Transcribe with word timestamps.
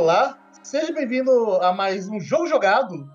Olá, 0.00 0.38
seja 0.62 0.94
bem-vindo 0.94 1.30
a 1.56 1.74
mais 1.74 2.08
um 2.08 2.18
jogo 2.18 2.46
jogado. 2.46 3.06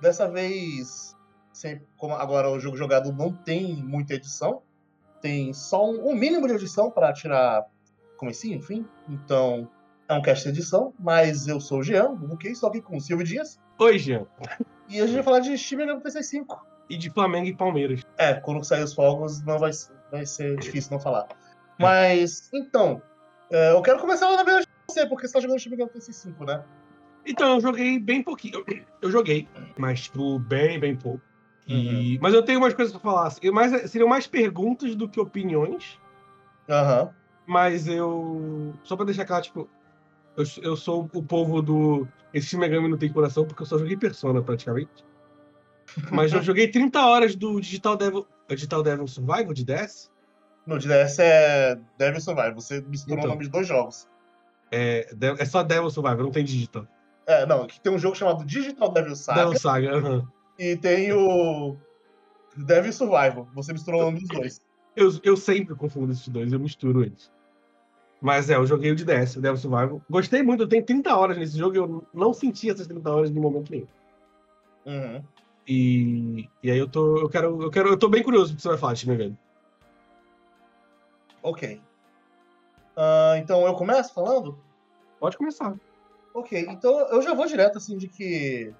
Dessa 0.00 0.26
vez, 0.26 1.14
sem, 1.52 1.82
como 1.98 2.14
agora 2.14 2.48
o 2.48 2.58
jogo 2.58 2.78
jogado 2.78 3.12
não 3.12 3.30
tem 3.30 3.76
muita 3.76 4.14
edição, 4.14 4.62
tem 5.20 5.52
só 5.52 5.84
um, 5.84 6.08
um 6.08 6.14
mínimo 6.14 6.48
de 6.48 6.54
edição 6.54 6.90
para 6.90 7.12
tirar 7.12 7.66
comecinho, 8.16 8.56
enfim. 8.56 8.86
Então, 9.06 9.68
é 10.08 10.14
um 10.14 10.22
cast 10.22 10.44
de 10.44 10.58
edição, 10.58 10.94
mas 10.98 11.46
eu 11.46 11.60
sou 11.60 11.80
o 11.80 11.82
Jean, 11.82 12.18
ok? 12.32 12.50
Estou 12.50 12.70
aqui 12.70 12.80
com 12.80 12.96
o 12.96 13.00
Silvio 13.02 13.26
Dias. 13.26 13.60
Oi, 13.78 13.98
Jean. 13.98 14.24
E 14.88 14.98
a 14.98 15.04
gente 15.04 15.16
vai 15.16 15.22
falar 15.22 15.40
de 15.40 15.50
no 15.50 16.00
PC5. 16.00 16.58
E 16.88 16.96
de 16.96 17.10
Flamengo 17.10 17.48
e 17.48 17.54
Palmeiras. 17.54 18.00
É, 18.16 18.32
quando 18.32 18.64
sair 18.64 18.82
os 18.82 18.94
fogos 18.94 19.44
não 19.44 19.58
vai, 19.58 19.72
vai 20.10 20.24
ser 20.24 20.56
difícil 20.56 20.92
não 20.92 21.00
falar. 21.00 21.28
Mas, 21.78 22.48
então, 22.54 23.02
é, 23.50 23.72
eu 23.72 23.82
quero 23.82 24.00
começar 24.00 24.34
na 24.34 24.42
verdade 24.42 24.69
você, 24.90 25.06
porque 25.06 25.26
você 25.26 25.34
tá 25.34 25.40
jogando 25.40 25.58
time 25.58 25.76
no 25.76 25.88
PC5, 25.88 26.46
né? 26.46 26.64
Então, 27.26 27.54
eu 27.54 27.60
joguei 27.60 27.98
bem 27.98 28.22
pouquinho. 28.22 28.64
Eu, 28.66 28.84
eu 29.02 29.10
joguei, 29.10 29.48
mas, 29.76 30.02
tipo, 30.02 30.38
bem, 30.38 30.78
bem 30.80 30.96
pouco. 30.96 31.20
E... 31.66 32.18
Mas 32.20 32.34
eu 32.34 32.42
tenho 32.42 32.58
umas 32.58 32.74
coisas 32.74 32.92
pra 32.92 33.00
falar. 33.00 33.32
Eu 33.42 33.52
mais, 33.52 33.90
seriam 33.90 34.08
mais 34.08 34.26
perguntas 34.26 34.96
do 34.96 35.08
que 35.08 35.20
opiniões. 35.20 35.98
Aham. 36.68 37.10
Mas 37.46 37.86
eu. 37.86 38.74
Só 38.82 38.96
pra 38.96 39.04
deixar 39.04 39.24
claro, 39.24 39.44
tipo. 39.44 39.68
Eu, 40.36 40.44
eu 40.62 40.76
sou 40.76 41.08
o 41.12 41.22
povo 41.22 41.60
do. 41.60 42.08
Esse 42.32 42.56
Megami 42.56 42.88
não 42.88 42.96
tem 42.98 43.12
coração, 43.12 43.44
porque 43.44 43.62
eu 43.62 43.66
só 43.66 43.78
joguei 43.78 43.96
Persona 43.96 44.42
praticamente. 44.42 45.04
Mas 46.10 46.32
eu 46.32 46.42
joguei 46.42 46.68
30 46.68 47.04
horas 47.04 47.34
do 47.34 47.60
Digital 47.60 47.96
Devil. 47.96 48.26
Digital 48.48 48.82
Devil 48.82 49.06
Survival 49.06 49.52
de 49.52 49.64
DS. 49.64 50.10
No 50.66 50.78
de 50.78 50.88
DS 50.88 51.18
é 51.18 51.78
Devil 51.98 52.20
Survival. 52.20 52.54
Você 52.54 52.80
misturou 52.82 53.18
Então. 53.18 53.30
o 53.30 53.32
nome 53.34 53.44
de 53.44 53.50
dois 53.50 53.66
jogos. 53.66 54.08
É, 54.70 55.12
De- 55.14 55.40
é 55.42 55.44
só 55.44 55.62
Devil 55.62 55.90
Survival, 55.90 56.22
não 56.24 56.30
tem 56.30 56.44
Digital. 56.44 56.86
É, 57.26 57.44
não, 57.46 57.66
que 57.66 57.80
tem 57.80 57.92
um 57.92 57.98
jogo 57.98 58.16
chamado 58.16 58.44
Digital 58.44 58.90
Devil 58.92 59.14
Saga 59.16 59.44
Devil 59.44 59.58
Saga, 59.58 59.96
aham. 59.96 60.28
e 60.58 60.76
tem 60.76 61.12
o 61.12 61.76
Devil 62.56 62.92
Survival. 62.92 63.48
Você 63.54 63.72
misturou 63.72 64.00
o 64.00 64.04
nome 64.06 64.20
dos 64.20 64.28
dois. 64.28 64.60
Eu, 64.96 65.10
eu 65.22 65.36
sempre 65.36 65.74
confundo 65.74 66.12
esses 66.12 66.26
dois, 66.28 66.52
eu 66.52 66.58
misturo 66.58 67.02
eles. 67.02 67.30
Mas 68.20 68.50
é, 68.50 68.56
eu 68.56 68.66
joguei 68.66 68.90
o 68.90 68.96
de 68.96 69.04
DS, 69.04 69.36
o 69.38 69.40
Devil 69.40 69.56
Survival. 69.56 70.02
Gostei 70.10 70.42
muito, 70.42 70.64
eu 70.64 70.68
tenho 70.68 70.84
30 70.84 71.16
horas 71.16 71.38
nesse 71.38 71.56
jogo 71.56 71.74
e 71.74 71.78
eu 71.78 72.04
não 72.12 72.34
senti 72.34 72.68
essas 72.68 72.86
30 72.86 73.10
horas 73.10 73.30
em 73.30 73.34
momento 73.34 73.70
nenhum. 73.70 73.86
Uhum. 74.86 75.22
E, 75.66 76.48
e 76.62 76.70
aí 76.70 76.78
eu 76.78 76.88
tô. 76.88 77.18
Eu 77.18 77.28
quero. 77.28 77.62
Eu 77.62 77.70
quero. 77.70 77.88
Eu 77.90 77.96
tô 77.98 78.08
bem 78.08 78.22
curioso 78.22 78.52
do 78.52 78.56
que 78.56 78.62
você 78.62 78.68
vai 78.68 78.78
falar, 78.78 78.94
time 78.94 79.16
velho. 79.16 79.38
Ok. 81.42 81.80
Ah, 82.96 83.34
então 83.38 83.66
eu 83.66 83.74
começo 83.74 84.12
falando? 84.12 84.58
Pode 85.18 85.36
começar. 85.36 85.74
Ok, 86.34 86.66
então 86.68 86.98
eu 87.08 87.22
já 87.22 87.34
vou 87.34 87.46
direto 87.46 87.78
assim 87.78 87.96
de 87.96 88.08
que 88.08 88.72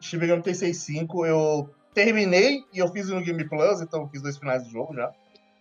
Shin 0.00 0.16
Megami 0.16 0.42
Tensei 0.42 0.72
5 0.72 1.26
eu 1.26 1.70
terminei 1.92 2.64
e 2.72 2.78
eu 2.78 2.88
fiz 2.88 3.08
no 3.08 3.22
Game 3.22 3.48
Plus, 3.48 3.80
então 3.80 4.02
eu 4.02 4.08
fiz 4.08 4.22
dois 4.22 4.38
finais 4.38 4.64
do 4.64 4.70
jogo 4.70 4.94
já. 4.94 5.12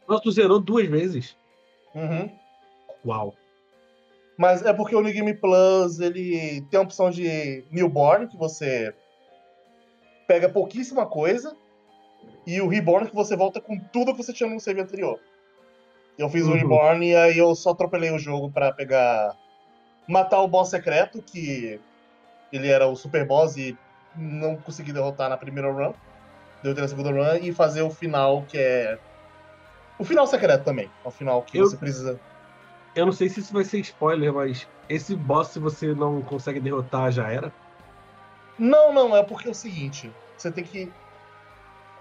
Nossa, 0.07 0.23
tu 0.23 0.31
zerou 0.31 0.59
duas 0.59 0.87
vezes? 0.87 1.37
Uhum. 1.93 2.29
Uau. 3.05 3.33
Mas 4.37 4.61
é 4.63 4.73
porque 4.73 4.95
o 4.95 5.01
New 5.01 5.13
Game 5.13 5.33
Plus 5.33 5.99
ele 5.99 6.61
tem 6.69 6.79
a 6.79 6.83
opção 6.83 7.09
de 7.09 7.63
Newborn, 7.71 8.27
que 8.27 8.37
você 8.37 8.93
pega 10.27 10.49
pouquíssima 10.49 11.05
coisa, 11.05 11.55
e 12.45 12.59
o 12.61 12.67
Reborn, 12.67 13.09
que 13.09 13.15
você 13.15 13.35
volta 13.35 13.61
com 13.61 13.79
tudo 13.79 14.11
que 14.11 14.23
você 14.23 14.33
tinha 14.33 14.49
no 14.49 14.59
save 14.59 14.81
anterior. 14.81 15.19
Eu 16.17 16.29
fiz 16.29 16.45
o 16.45 16.51
Uhum. 16.51 16.55
Reborn 16.57 17.05
e 17.05 17.15
aí 17.15 17.37
eu 17.37 17.53
só 17.55 17.71
atropelei 17.71 18.11
o 18.11 18.19
jogo 18.19 18.49
pra 18.51 18.71
pegar. 18.71 19.35
matar 20.07 20.39
o 20.41 20.47
boss 20.47 20.69
secreto, 20.69 21.19
que 21.21 21.79
ele 22.53 22.67
era 22.69 22.87
o 22.87 22.95
super 22.95 23.25
boss 23.25 23.57
e 23.57 23.75
não 24.15 24.55
consegui 24.57 24.93
derrotar 24.93 25.27
na 25.29 25.35
primeira 25.35 25.71
run. 25.71 25.93
Derrotei 26.61 26.83
na 26.83 26.87
segunda 26.87 27.09
run 27.11 27.37
e 27.41 27.51
fazer 27.51 27.81
o 27.81 27.89
final, 27.89 28.43
que 28.43 28.55
é. 28.57 28.99
O 29.97 30.03
final 30.05 30.27
secreto 30.27 30.63
também. 30.63 30.91
É 31.03 31.07
o 31.07 31.11
final 31.11 31.41
que 31.41 31.57
Eu- 31.57 31.65
você 31.65 31.75
precisa. 31.75 32.19
Eu 32.95 33.05
não 33.07 33.11
sei 33.11 33.27
se 33.29 33.39
isso 33.39 33.51
vai 33.51 33.63
ser 33.65 33.79
spoiler, 33.79 34.31
mas 34.31 34.67
esse 34.87 35.15
boss, 35.15 35.47
se 35.49 35.59
você 35.59 35.87
não 35.95 36.21
consegue 36.21 36.59
derrotar, 36.59 37.11
já 37.11 37.29
era? 37.29 37.51
Não, 38.59 38.93
não, 38.93 39.15
é 39.17 39.23
porque 39.23 39.47
é 39.47 39.51
o 39.51 39.55
seguinte, 39.55 40.13
você 40.37 40.51
tem 40.51 40.63
que. 40.63 40.93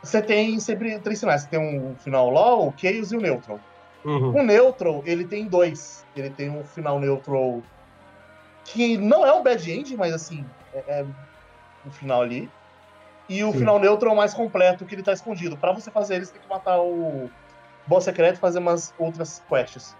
Você 0.02 0.20
tem 0.20 0.60
sempre 0.60 0.98
três 1.00 1.18
sinais. 1.18 1.42
Você 1.42 1.48
tem 1.48 1.58
um 1.58 1.96
final 1.96 2.28
law, 2.30 2.68
o 2.68 2.74
chaos 2.76 3.10
e 3.10 3.16
o 3.16 3.20
neutral. 3.20 3.58
Uhum. 4.04 4.36
O 4.36 4.42
neutral, 4.42 5.02
ele 5.06 5.24
tem 5.24 5.48
dois. 5.48 6.04
Ele 6.14 6.30
tem 6.30 6.50
um 6.50 6.64
final 6.64 7.00
neutral 7.00 7.62
que 8.64 8.98
não 8.98 9.24
é 9.24 9.32
um 9.32 9.42
bad 9.42 9.70
end, 9.70 9.96
mas 9.96 10.12
assim, 10.12 10.46
é, 10.72 11.00
é 11.00 11.06
o 11.86 11.90
final 11.90 12.22
ali. 12.22 12.50
E 13.28 13.42
o 13.42 13.52
Sim. 13.52 13.60
final 13.60 13.78
neutral 13.78 14.14
mais 14.14 14.34
completo, 14.34 14.84
que 14.84 14.94
ele 14.94 15.02
tá 15.02 15.12
escondido. 15.12 15.56
Pra 15.56 15.72
você 15.72 15.90
fazer 15.90 16.16
ele, 16.16 16.26
você 16.26 16.32
tem 16.32 16.42
que 16.42 16.48
matar 16.48 16.78
o 16.78 17.30
boss 17.86 18.04
secreto 18.04 18.36
e 18.36 18.40
fazer 18.40 18.58
umas 18.58 18.92
outras 18.98 19.42
quests. 19.48 19.96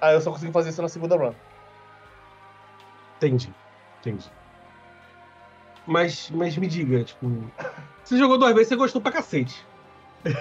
Aí 0.00 0.14
eu 0.14 0.20
só 0.20 0.32
consegui 0.32 0.52
fazer 0.52 0.70
isso 0.70 0.82
na 0.82 0.88
segunda 0.88 1.16
run. 1.16 1.32
Entendi. 3.16 3.52
Entendi. 4.00 4.32
Mas, 5.86 6.30
mas 6.30 6.56
me 6.56 6.66
diga, 6.66 7.04
tipo. 7.04 7.52
Você 8.04 8.16
jogou 8.16 8.38
duas 8.38 8.52
vezes, 8.54 8.68
você 8.68 8.76
gostou 8.76 9.00
pra 9.00 9.12
cacete. 9.12 9.64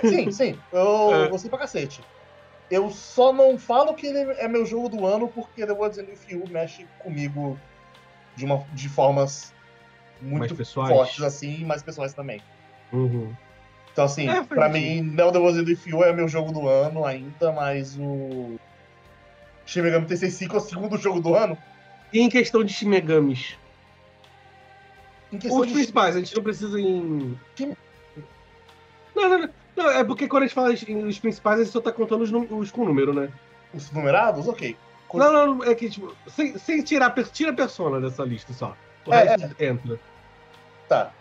Sim, 0.02 0.31
sim. 0.31 0.60
Eu 0.72 1.12
É. 1.26 1.28
gostei 1.30 1.50
pra 1.50 1.60
cacete. 1.60 2.04
Eu 2.69 2.90
só 2.91 3.34
não 3.34 3.57
falo 3.57 3.94
que 3.94 4.06
ele 4.06 4.19
é 4.34 4.47
meu 4.47 4.66
jogo 4.66 4.90
do 4.90 5.06
ano 5.06 5.28
porque 5.28 5.66
The 5.66 5.72
World's 5.72 5.97
End 5.97 6.12
With 6.12 6.19
You 6.30 6.44
mexe 6.50 6.85
comigo 7.00 7.59
de, 8.35 8.46
uma, 8.46 8.63
de 8.74 8.88
formas 8.88 9.53
muito 10.22 10.56
fortes 10.66 11.24
assim, 11.24 11.62
e 11.62 11.66
mais 11.66 11.81
pessoais 11.81 12.13
também. 12.13 12.41
Uhum. 12.94 13.34
Então, 13.91 14.06
assim, 14.06 14.30
É, 14.30 14.44
pra 14.44 14.69
mim, 14.69 15.02
não 15.02 15.31
The 15.31 15.40
World's 15.40 15.62
End 15.62 15.72
With 15.72 15.90
You 15.90 16.03
é 16.03 16.13
meu 16.13 16.28
jogo 16.28 16.52
do 16.52 16.68
ano 16.68 17.06
ainda, 17.06 17.52
mas 17.52 17.97
o 17.97 18.59
Shin 19.66 19.81
Megami 19.81 20.06
Tensei 20.06 20.30
5 20.30 20.56
é 20.56 20.57
o 20.57 20.62
segundo 20.62 20.97
jogo 20.97 21.19
do 21.19 21.36
ano. 21.36 21.57
E 22.12 22.19
em 22.19 22.30
questão 22.30 22.63
de 22.63 22.74
Shimegamis? 22.74 23.56
Em 25.31 25.38
questão 25.38 25.59
Os 25.59 25.68
de 25.68 25.74
principais, 25.74 26.16
a 26.16 26.19
gente 26.19 26.36
não 26.36 26.44
precisa 26.44 26.80
em. 26.80 27.38
Não, 29.16 29.30
não, 29.30 29.40
não. 29.40 29.50
Não, 29.80 29.90
é 29.92 30.04
porque 30.04 30.28
quando 30.28 30.44
a 30.44 30.46
gente 30.46 30.56
fala 30.56 30.74
em- 30.74 31.06
os 31.06 31.18
principais, 31.20 31.58
a 31.62 31.64
gente 31.64 31.72
só 31.72 31.80
tá 31.80 31.90
contando 31.90 32.22
os, 32.22 32.32
os 32.52 32.70
com 32.70 32.84
número, 32.84 33.14
né? 33.14 33.32
os 33.74 33.90
numerados, 33.92 34.46
ok. 34.48 34.76
Não, 35.14 35.32
não, 35.32 35.64
é 35.64 35.74
que, 35.74 35.90
tipo, 35.90 36.14
sem, 36.28 36.58
sem 36.58 36.84
tirar, 36.84 37.14
tira 37.32 37.52
a 37.52 37.56
persona 37.56 38.02
dessa 38.02 38.24
lista 38.24 38.52
só. 38.52 38.76
O 39.08 39.14
É, 39.14 39.24
resto 39.24 39.56
entra. 39.64 39.98
Tá. 40.90 41.14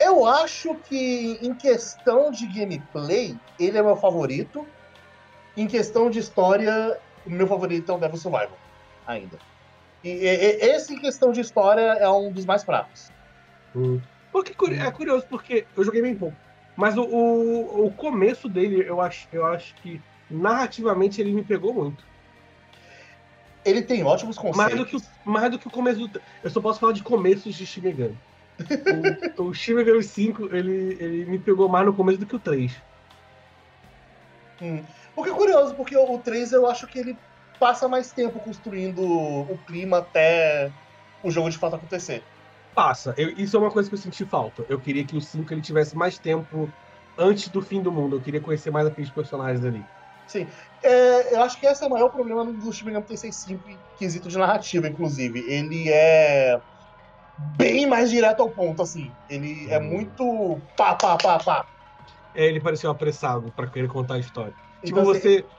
Eu 0.00 0.24
acho 0.24 0.74
que 0.76 1.38
em 1.42 1.52
questão 1.52 2.30
de 2.30 2.46
gameplay, 2.46 3.36
ele 3.58 3.76
é 3.76 3.82
meu 3.82 3.96
favorito. 3.96 4.66
Em 5.56 5.66
questão 5.66 6.08
de 6.08 6.18
história, 6.18 6.98
o 7.26 7.30
meu 7.30 7.46
favorito 7.46 7.92
é 7.92 7.94
o 7.94 7.98
Devil 7.98 8.16
Survival. 8.16 8.56
Ainda. 9.06 9.38
E, 10.02 10.08
e- 10.08 10.64
esse 10.70 10.94
em 10.94 10.98
questão 10.98 11.30
de 11.30 11.40
história 11.40 11.82
é 11.98 12.08
um 12.08 12.32
dos 12.32 12.46
mais 12.46 12.64
fracos. 12.64 13.10
Porque 14.32 14.54
curi- 14.54 14.78
é 14.78 14.90
curioso, 14.90 15.26
porque 15.28 15.66
eu 15.76 15.84
joguei 15.84 16.00
bem 16.00 16.14
pouco. 16.14 16.36
Mas 16.80 16.96
o, 16.96 17.02
o, 17.02 17.86
o 17.88 17.92
começo 17.92 18.48
dele, 18.48 18.82
eu 18.88 19.02
acho, 19.02 19.28
eu 19.30 19.44
acho 19.44 19.74
que 19.74 20.00
narrativamente 20.30 21.20
ele 21.20 21.30
me 21.30 21.44
pegou 21.44 21.74
muito. 21.74 22.02
Ele 23.62 23.82
tem 23.82 24.02
ótimos 24.02 24.38
conceitos. 24.38 24.56
Mais 24.56 24.74
do, 24.74 24.86
que 24.86 24.96
o, 24.96 25.02
mais 25.22 25.50
do 25.50 25.58
que 25.58 25.68
o 25.68 25.70
começo 25.70 26.08
do. 26.08 26.22
Eu 26.42 26.48
só 26.48 26.58
posso 26.58 26.80
falar 26.80 26.94
de 26.94 27.02
começos 27.02 27.54
de 27.54 27.66
Shin 27.66 27.82
Megami. 27.82 28.18
o, 29.36 29.42
o 29.42 29.54
Shin 29.54 29.74
Megami 29.74 30.02
5, 30.02 30.56
ele, 30.56 30.96
ele 30.98 31.26
me 31.26 31.38
pegou 31.38 31.68
mais 31.68 31.84
no 31.84 31.92
começo 31.92 32.18
do 32.18 32.24
que 32.24 32.36
o 32.36 32.38
3. 32.38 32.74
Hum. 34.62 34.82
O 35.14 35.22
que 35.22 35.28
é 35.28 35.34
curioso, 35.34 35.74
porque 35.74 35.94
o 35.94 36.18
3 36.18 36.52
eu 36.52 36.66
acho 36.66 36.86
que 36.86 36.98
ele 36.98 37.14
passa 37.58 37.86
mais 37.88 38.10
tempo 38.10 38.40
construindo 38.40 39.02
o 39.02 39.58
clima 39.66 39.98
até 39.98 40.72
o 41.22 41.30
jogo 41.30 41.50
de 41.50 41.58
fato 41.58 41.76
acontecer. 41.76 42.22
Passa. 42.74 43.14
Eu- 43.16 43.30
isso 43.30 43.56
é 43.56 43.60
uma 43.60 43.70
coisa 43.70 43.88
que 43.88 43.94
eu 43.94 43.98
senti 43.98 44.24
falta. 44.26 44.64
Eu 44.68 44.80
queria 44.80 45.06
que 45.06 45.16
o 45.16 45.20
5 45.20 45.52
ele 45.52 45.60
tivesse 45.62 45.94
mais 45.96 46.18
tempo 46.18 46.74
antes 47.16 47.48
do 47.50 47.60
fim 47.62 47.82
do 47.82 47.92
mundo. 47.92 48.16
Eu 48.16 48.20
queria 48.22 48.40
conhecer 48.40 48.70
mais 48.70 48.86
aqueles 48.86 49.10
personagens 49.12 49.64
ali. 49.64 49.90
Sim. 50.26 50.46
É, 50.82 51.34
eu 51.34 51.42
acho 51.42 51.58
que 51.58 51.66
esse 51.66 51.82
é 51.82 51.86
o 51.86 51.90
maior 51.90 52.08
problema 52.10 52.44
do 52.52 52.72
Shin 52.72 52.84
Megami 52.84 53.04
Tensei 53.06 53.32
5 53.32 53.68
em 53.68 53.82
quesito 53.96 54.28
de 54.28 54.38
narrativa, 54.38 54.88
inclusive. 54.88 55.40
Ele 55.40 55.88
é 55.88 56.56
bem 57.36 57.86
mais 57.86 58.10
direto 58.10 58.42
ao 58.42 58.52
ponto, 58.54 58.82
assim. 58.82 59.16
Ele 59.28 59.68
é 59.70 59.78
Hum. 59.78 59.80
muito 59.80 60.62
pá, 60.76 60.96
pá, 60.96 61.16
pá, 61.18 61.38
pá. 61.38 61.68
É, 62.32 62.46
ele 62.46 62.60
pareceu 62.60 62.90
apressado 62.90 63.52
pra 63.52 63.70
querer 63.70 63.88
contar 63.88 64.14
a 64.14 64.18
história. 64.18 64.56
Então, 64.82 65.00
tipo, 65.00 65.00
assim, 65.02 65.18
você, 65.18 65.50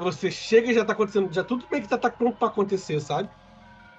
você 0.00 0.30
chega 0.30 0.70
e 0.70 0.74
já 0.74 0.84
tá 0.84 0.92
acontecendo, 0.92 1.32
já 1.32 1.44
tudo 1.44 1.66
meio 1.70 1.82
que 1.82 1.88
já 1.90 1.98
tá 1.98 2.10
pronto 2.10 2.38
pra 2.38 2.48
acontecer, 2.48 3.00
sabe? 3.00 3.30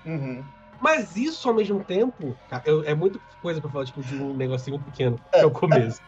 uhum. 0.06 0.54
Mas 0.82 1.16
isso, 1.16 1.48
ao 1.48 1.56
mesmo 1.56 1.84
tempo, 1.84 2.36
cara, 2.50 2.64
eu- 2.66 2.84
é 2.84 2.94
muita 2.94 3.20
coisa 3.42 3.60
pra 3.62 3.70
falar, 3.70 3.86
tipo, 3.86 4.02
de 4.04 4.16
um 4.16 4.36
negocinho 4.36 4.80
pequeno, 4.80 5.18
que 5.32 5.40
é 5.40 5.46
o 5.46 5.52
começo. 5.52 6.02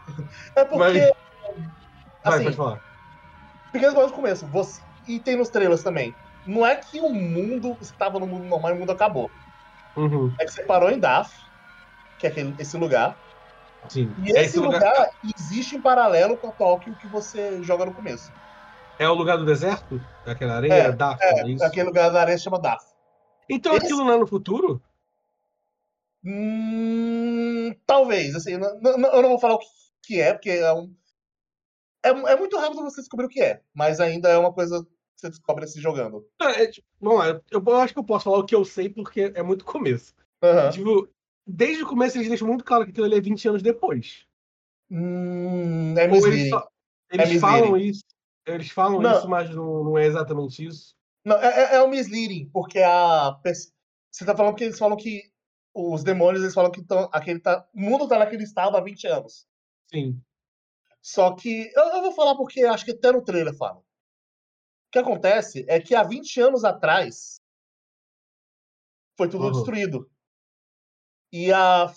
É 0.56 0.64
porque. 0.66 0.78
Mas- 0.78 0.94
Vai, 2.24 2.34
assim, 2.36 2.44
pode 2.44 2.56
falar. 2.58 2.82
pequenos 3.72 3.94
coisas 3.94 4.12
no 4.12 4.18
começo. 4.18 4.48
Você, 4.48 4.82
e 5.08 5.20
tem 5.20 5.36
nos 5.38 5.50
trailers 5.50 5.84
também. 5.84 6.16
não 6.46 6.66
é 6.66 6.76
que 6.78 7.02
o 7.02 7.10
mundo 7.14 7.76
estava 7.82 8.20
no 8.20 8.26
mundo 8.28 8.46
normal 8.46 8.72
e 8.72 8.74
o 8.76 8.80
mundo 8.80 8.92
acabou. 8.92 9.30
Uhum. 9.98 10.34
É 10.40 10.46
que 10.46 10.52
você 10.52 10.64
parou 10.64 10.90
em 10.90 10.98
Daf, 10.98 11.30
que 12.20 12.26
é 12.26 12.30
aquele, 12.30 12.56
esse 12.58 12.78
lugar. 12.78 13.18
Sim. 13.90 14.14
E 14.24 14.32
É 14.36 14.44
esse 14.44 14.58
lugar, 14.58 15.10
existe 15.38 15.76
em 15.76 15.82
paralelo 15.82 16.38
com 16.38 16.48
a 16.48 16.52
Tóquio 16.52 16.96
que 16.96 17.08
você 17.08 17.62
joga 17.64 17.86
no 17.86 17.94
começo. 17.94 18.32
É 18.98 19.10
o 19.10 19.14
lugar 19.14 19.38
do 19.38 19.46
deserto? 19.46 20.02
Aquela 20.26 20.56
areia? 20.56 20.74
É, 20.74 20.92
Daf, 20.92 21.22
É, 21.22 21.42
é 21.42 21.48
isso? 21.50 21.64
aquele 21.66 21.88
lugar 21.88 22.10
da 22.12 22.22
areia 22.22 22.38
se 22.38 22.46
chama 22.46 22.60
Daf. 22.60 22.84
Então 23.50 23.76
esse- 23.76 23.86
aquilo 23.86 24.04
lá 24.06 24.18
no 24.18 24.28
futuro? 24.28 24.82
Hum, 26.24 27.74
talvez, 27.86 28.36
assim, 28.36 28.58
não- 28.58 28.80
não- 28.82 29.14
eu 29.14 29.22
não 29.22 29.30
vou 29.30 29.40
falar 29.40 29.56
o 29.56 29.60
que, 30.04 30.20
é, 30.20 30.34
porque 30.34 30.50
é 30.50 30.74
um. 30.74 30.94
É, 32.04 32.10
é 32.10 32.36
muito 32.38 32.58
rápido 32.58 32.82
você 32.84 33.02
descobrir 33.02 33.26
o 33.26 33.30
que 33.30 33.42
é, 33.42 33.62
mas 33.74 34.00
ainda 34.00 34.30
é 34.30 34.38
uma 34.38 34.54
coisa 34.54 34.84
que 34.84 34.90
você 35.16 35.30
descobre 35.30 35.68
se 35.68 35.80
jogando. 35.82 36.26
É, 36.42 36.64
é, 36.64 36.68
tipo, 36.68 36.88
bom, 37.00 37.24
eu, 37.24 37.42
eu 37.52 37.76
acho 37.78 37.94
que 37.94 38.00
eu 38.00 38.04
posso 38.04 38.26
falar 38.26 38.38
o 38.40 38.46
que 38.46 38.56
eu 38.56 38.64
sei 38.66 38.90
porque 38.90 39.32
é 39.34 39.44
muito 39.44 39.66
começo. 39.66 40.14
Aham. 40.44 40.70
Tipo, 40.72 41.08
desde 41.46 41.84
o 41.84 41.88
começo 41.88 42.18
eles 42.18 42.28
deixam 42.30 42.48
muito 42.48 42.64
claro 42.64 42.84
que 42.86 42.92
aquilo 42.92 43.06
ali 43.06 43.16
é 43.18 43.22
20 43.22 43.48
anos 43.48 43.62
depois. 43.62 44.26
Hum, 44.90 45.96
é 45.98 46.06
eles, 46.06 46.50
só- 46.50 46.68
eles 47.12 47.30
misleading. 47.30 47.40
falam 47.40 47.78
isso, 47.78 48.04
eles 48.46 48.70
falam 48.70 49.02
Não. 49.02 49.18
isso, 49.18 49.30
mas 49.30 49.50
não, 49.54 49.84
não 49.84 49.98
é 49.98 50.06
exatamente 50.06 50.66
isso. 50.66 50.96
Não, 51.28 51.36
é, 51.42 51.74
é, 51.74 51.76
é 51.76 51.82
o 51.82 51.90
misleading, 51.90 52.50
porque 52.54 52.80
a. 52.80 53.38
Você 53.44 54.26
tá 54.26 54.34
falando 54.34 54.56
que 54.56 54.64
eles 54.64 54.80
falam 54.80 54.96
que. 54.96 55.30
Os 55.74 56.02
demônios, 56.04 56.42
eles 56.42 56.56
falam 56.56 56.72
que 56.72 56.82
tão, 56.84 57.08
aquele 57.12 57.40
tá, 57.40 57.68
o 57.72 57.80
mundo 57.80 58.08
tá 58.08 58.18
naquele 58.18 58.44
estado 58.44 58.76
há 58.78 58.82
20 58.82 59.06
anos. 59.08 59.46
Sim. 59.92 60.20
Só 61.02 61.36
que. 61.36 61.70
Eu, 61.76 61.84
eu 61.84 62.02
vou 62.02 62.14
falar 62.14 62.36
porque 62.36 62.64
acho 62.64 62.86
que 62.86 62.92
até 62.92 63.12
no 63.12 63.22
trailer 63.24 63.54
fala. 63.56 63.80
O 63.80 63.84
que 64.92 65.00
acontece 65.00 65.66
é 65.68 65.82
que 65.82 65.94
há 65.94 66.02
20 66.02 66.40
anos 66.40 66.64
atrás 66.64 67.42
foi 69.18 69.28
tudo 69.28 69.48
Uhum. 69.48 69.52
destruído. 69.52 70.10
E 71.32 71.52
a 71.52 71.94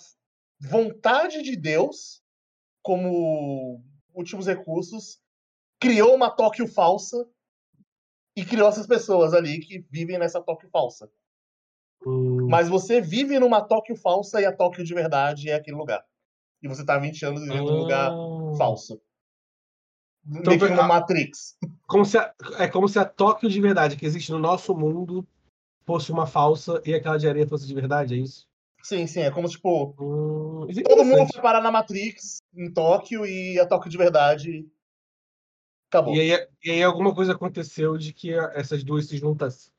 vontade 0.59 1.41
de 1.41 1.55
Deus, 1.55 2.21
como 2.83 3.81
últimos 4.13 4.45
recursos, 4.45 5.21
criou 5.79 6.13
uma 6.13 6.29
Tóquio 6.29 6.67
falsa 6.67 7.25
e 8.35 8.45
criou 8.45 8.67
essas 8.69 8.87
pessoas 8.87 9.33
ali 9.33 9.59
que 9.59 9.85
vivem 9.89 10.17
nessa 10.17 10.41
Tóquio 10.41 10.69
falsa. 10.69 11.09
Hum, 12.05 12.47
Mas 12.49 12.67
você 12.69 13.01
vive 13.01 13.39
numa 13.39 13.61
Tóquio 13.61 13.95
falsa 13.95 14.41
e 14.41 14.45
a 14.45 14.55
Tóquio 14.55 14.83
de 14.83 14.93
verdade 14.93 15.49
é 15.49 15.55
aquele 15.55 15.77
lugar. 15.77 16.03
E 16.61 16.67
você 16.67 16.85
tá 16.85 16.95
há 16.95 16.99
20 16.99 17.25
anos 17.25 17.41
vivendo 17.41 17.71
num 17.71 17.79
lugar 17.79 18.11
ah. 18.11 18.57
falso. 18.57 19.01
Então, 20.27 20.53
Meio 20.53 20.59
que 20.59 20.69
numa 20.69 20.83
a- 20.83 20.87
Matrix. 20.87 21.57
Como 21.87 22.05
se 22.05 22.17
a- 22.17 22.33
é 22.59 22.67
como 22.67 22.87
se 22.87 22.99
a 22.99 23.05
Tóquio 23.05 23.49
de 23.49 23.59
verdade 23.59 23.97
que 23.97 24.05
existe 24.05 24.31
no 24.31 24.39
nosso 24.39 24.75
mundo 24.75 25.27
fosse 25.85 26.11
uma 26.11 26.27
falsa 26.27 26.81
e 26.85 26.93
aquela 26.93 27.17
de 27.17 27.27
areia 27.27 27.47
fosse 27.47 27.67
de 27.67 27.73
verdade, 27.73 28.13
é 28.13 28.17
isso? 28.17 28.47
Sim, 28.83 29.05
sim. 29.07 29.21
É 29.21 29.31
como, 29.31 29.47
tipo, 29.49 29.95
Hum, 29.99 30.67
é 30.69 30.81
todo 30.83 31.03
mundo 31.03 31.31
foi 31.31 31.41
parar 31.41 31.61
na 31.61 31.71
Matrix, 31.71 32.37
em 32.55 32.71
Tóquio, 32.71 33.25
e 33.25 33.59
a 33.59 33.65
Tóquio 33.65 33.89
de 33.91 33.97
verdade 33.97 34.67
acabou. 35.91 36.15
E 36.15 36.19
aí, 36.21 36.47
e 36.63 36.71
aí 36.71 36.83
alguma 36.83 37.13
coisa 37.13 37.33
aconteceu 37.33 37.97
de 37.97 38.13
que 38.13 38.33
essas 38.53 38.83
duas 38.83 39.07
se 39.07 39.17
juntassem. 39.17 39.71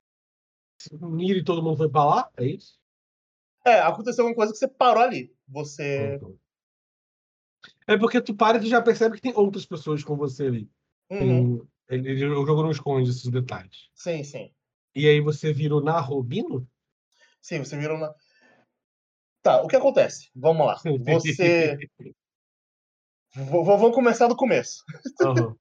Se 0.79 0.94
uniram 0.94 1.41
e 1.41 1.44
todo 1.44 1.62
mundo 1.62 1.76
foi 1.79 1.88
pra 1.88 2.05
lá? 2.05 2.31
É 2.37 2.44
isso? 2.44 2.79
É, 3.64 3.81
aconteceu 3.81 4.26
uma 4.26 4.35
coisa 4.35 4.53
que 4.53 4.59
você 4.59 4.69
parou 4.69 5.03
ali. 5.03 5.35
Você. 5.49 6.20
É 7.87 7.97
porque 7.97 8.20
tu 8.20 8.35
para 8.35 8.59
e 8.59 8.61
tu 8.61 8.67
já 8.67 8.82
percebe 8.82 9.17
que 9.17 9.23
tem 9.23 9.32
outras 9.37 9.64
pessoas 9.64 10.03
com 10.03 10.17
você 10.17 10.47
ali. 10.47 10.70
Uhum, 11.11 11.59
Tem- 11.87 11.99
ele- 11.99 12.11
ele- 12.11 12.26
o 12.26 12.44
jogo 12.47 12.62
não 12.62 12.70
esconde 12.70 13.11
esses 13.11 13.31
detalhes. 13.31 13.88
Sim, 13.94 14.25
sim. 14.25 14.53
E 14.94 15.06
aí 15.06 15.20
você 15.20 15.53
vira 15.53 15.76
o 15.76 15.81
Narrobino? 15.81 16.69
Sim, 17.41 17.59
você 17.59 17.76
virou 17.79 17.99
na. 17.99 18.12
Tá, 19.43 19.62
o 19.62 19.69
que 19.69 19.76
acontece? 19.76 20.31
Vamos 20.35 20.67
lá. 20.67 20.76
Você. 21.20 21.79
Vamos 23.35 23.94
começar 23.94 24.29
do 24.29 24.37
começo. 24.37 24.85
Aham. 25.23 25.56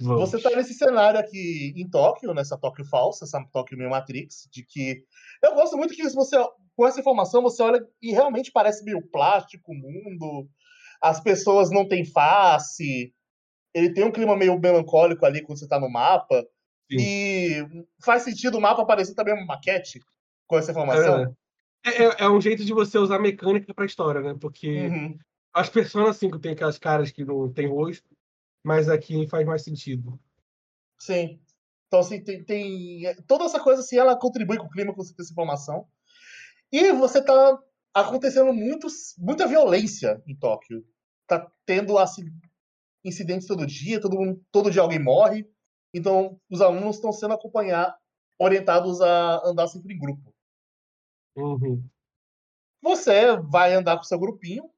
Vamos. 0.00 0.30
Você 0.30 0.40
tá 0.40 0.50
nesse 0.54 0.74
cenário 0.74 1.18
aqui 1.18 1.72
em 1.74 1.88
Tóquio, 1.88 2.34
nessa 2.34 2.58
Tóquio 2.58 2.84
falsa, 2.84 3.24
essa 3.24 3.42
Tóquio 3.50 3.78
meio 3.78 3.90
Matrix, 3.90 4.48
de 4.52 4.62
que. 4.62 5.04
Eu 5.42 5.54
gosto 5.54 5.76
muito 5.76 5.94
que 5.94 6.02
você, 6.10 6.36
com 6.76 6.86
essa 6.86 7.00
informação, 7.00 7.42
você 7.42 7.62
olha 7.62 7.80
e 8.02 8.12
realmente 8.12 8.52
parece 8.52 8.84
meio 8.84 9.00
plástico 9.10 9.72
o 9.72 9.74
mundo, 9.74 10.48
as 11.00 11.20
pessoas 11.20 11.70
não 11.70 11.88
têm 11.88 12.04
face, 12.04 13.14
ele 13.74 13.92
tem 13.92 14.04
um 14.04 14.12
clima 14.12 14.36
meio 14.36 14.58
melancólico 14.58 15.24
ali 15.24 15.42
quando 15.42 15.58
você 15.58 15.68
tá 15.68 15.80
no 15.80 15.88
mapa, 15.88 16.42
Sim. 16.90 16.98
e 16.98 17.66
faz 18.04 18.22
sentido 18.22 18.58
o 18.58 18.60
mapa 18.60 18.84
parecer 18.84 19.14
também 19.14 19.34
uma 19.34 19.46
maquete 19.46 20.00
com 20.46 20.58
essa 20.58 20.72
informação. 20.72 21.34
É, 21.84 22.04
é, 22.04 22.24
é 22.24 22.28
um 22.28 22.40
jeito 22.40 22.64
de 22.64 22.72
você 22.72 22.98
usar 22.98 23.18
mecânica 23.18 23.72
pra 23.72 23.86
história, 23.86 24.20
né? 24.20 24.36
Porque 24.40 24.88
Uhum. 24.88 25.18
as 25.54 25.68
personas 25.68 26.16
5 26.16 26.38
tem 26.38 26.52
aquelas 26.52 26.78
caras 26.78 27.10
que 27.10 27.24
não 27.24 27.52
tem 27.52 27.66
rosto, 27.66 28.15
mas 28.66 28.88
aqui 28.88 29.28
faz 29.28 29.46
mais 29.46 29.62
sentido. 29.62 30.18
Sim. 30.98 31.40
Então, 31.86 32.00
assim, 32.00 32.20
tem, 32.20 32.44
tem- 32.44 33.14
Toda 33.28 33.44
essa 33.44 33.60
coisa, 33.60 33.80
assim, 33.80 33.96
ela 33.96 34.18
contribui 34.18 34.58
com 34.58 34.66
o 34.66 34.70
clima, 34.70 34.92
com 34.92 35.00
essa 35.02 35.14
informação. 35.32 35.86
E 36.72 36.92
você 36.92 37.22
tá 37.24 37.62
acontecendo 37.94 38.52
muitos, 38.52 39.14
muita 39.18 39.46
violência 39.46 40.20
em 40.26 40.34
Tóquio. 40.34 40.84
Tá 41.28 41.48
tendo 41.64 41.96
assim, 41.96 42.24
incidentes 43.04 43.46
todo 43.46 43.64
dia, 43.64 44.00
todo, 44.00 44.18
mundo- 44.18 44.44
todo 44.50 44.68
dia 44.68 44.82
alguém 44.82 44.98
morre. 44.98 45.48
Então, 45.94 46.40
os 46.50 46.60
alunos 46.60 46.96
estão 46.96 47.12
sendo 47.12 47.34
acompanhados, 47.34 47.94
orientados 48.36 49.00
a 49.00 49.46
andar 49.46 49.68
sempre 49.68 49.94
em 49.94 49.98
grupo. 49.98 50.34
Uhum. 51.36 51.88
Você 52.82 53.36
vai 53.36 53.74
andar 53.74 53.96
com 53.96 54.02
seu 54.02 54.18
grupinho. 54.18 54.68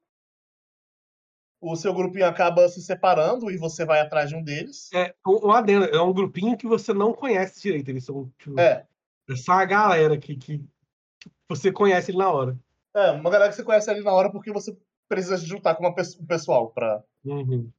O 1.61 1.75
seu 1.75 1.93
grupinho 1.93 2.25
acaba 2.25 2.67
se 2.69 2.81
separando 2.81 3.51
e 3.51 3.57
você 3.57 3.85
vai 3.85 3.99
atrás 3.99 4.29
de 4.29 4.35
um 4.35 4.43
deles. 4.43 4.89
É 4.93 5.13
um 5.27 5.51
adendo, 5.51 5.85
é 5.85 6.01
um 6.01 6.13
grupinho 6.13 6.57
que 6.57 6.65
você 6.65 6.93
não 6.93 7.13
conhece 7.13 7.61
direito. 7.61 7.89
Eles 7.89 8.05
são 8.05 8.31
tipo, 8.37 8.57
É, 8.59 8.85
é 9.29 9.35
só 9.35 9.53
a 9.53 9.65
galera 9.65 10.17
que, 10.17 10.37
que 10.37 10.63
você 11.49 11.71
conhece 11.71 12.11
ele 12.11 12.17
na 12.17 12.31
hora. 12.31 12.57
é, 12.95 13.11
uma 13.11 13.29
galera 13.29 13.49
que 13.49 13.57
você 13.57 13.63
conhece 13.63 13.89
ali 13.89 14.01
na 14.01 14.13
hora 14.13 14.31
porque 14.31 14.51
você 14.53 14.77
precisa 15.09 15.37
se 15.37 15.45
juntar 15.45 15.75
com 15.75 15.83
uma 15.83 15.89
um 16.21 16.25
pessoal 16.25 16.69
pra. 16.71 17.03
Uhum. 17.25 17.69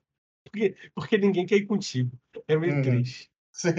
Porque, 0.45 0.77
porque 0.95 1.17
ninguém 1.17 1.47
quer 1.47 1.57
ir 1.57 1.67
contigo. 1.67 2.11
É 2.49 2.57
meio 2.57 2.75
Uhum. 2.75 2.83
triste. 2.83 3.31
Sim. 3.53 3.73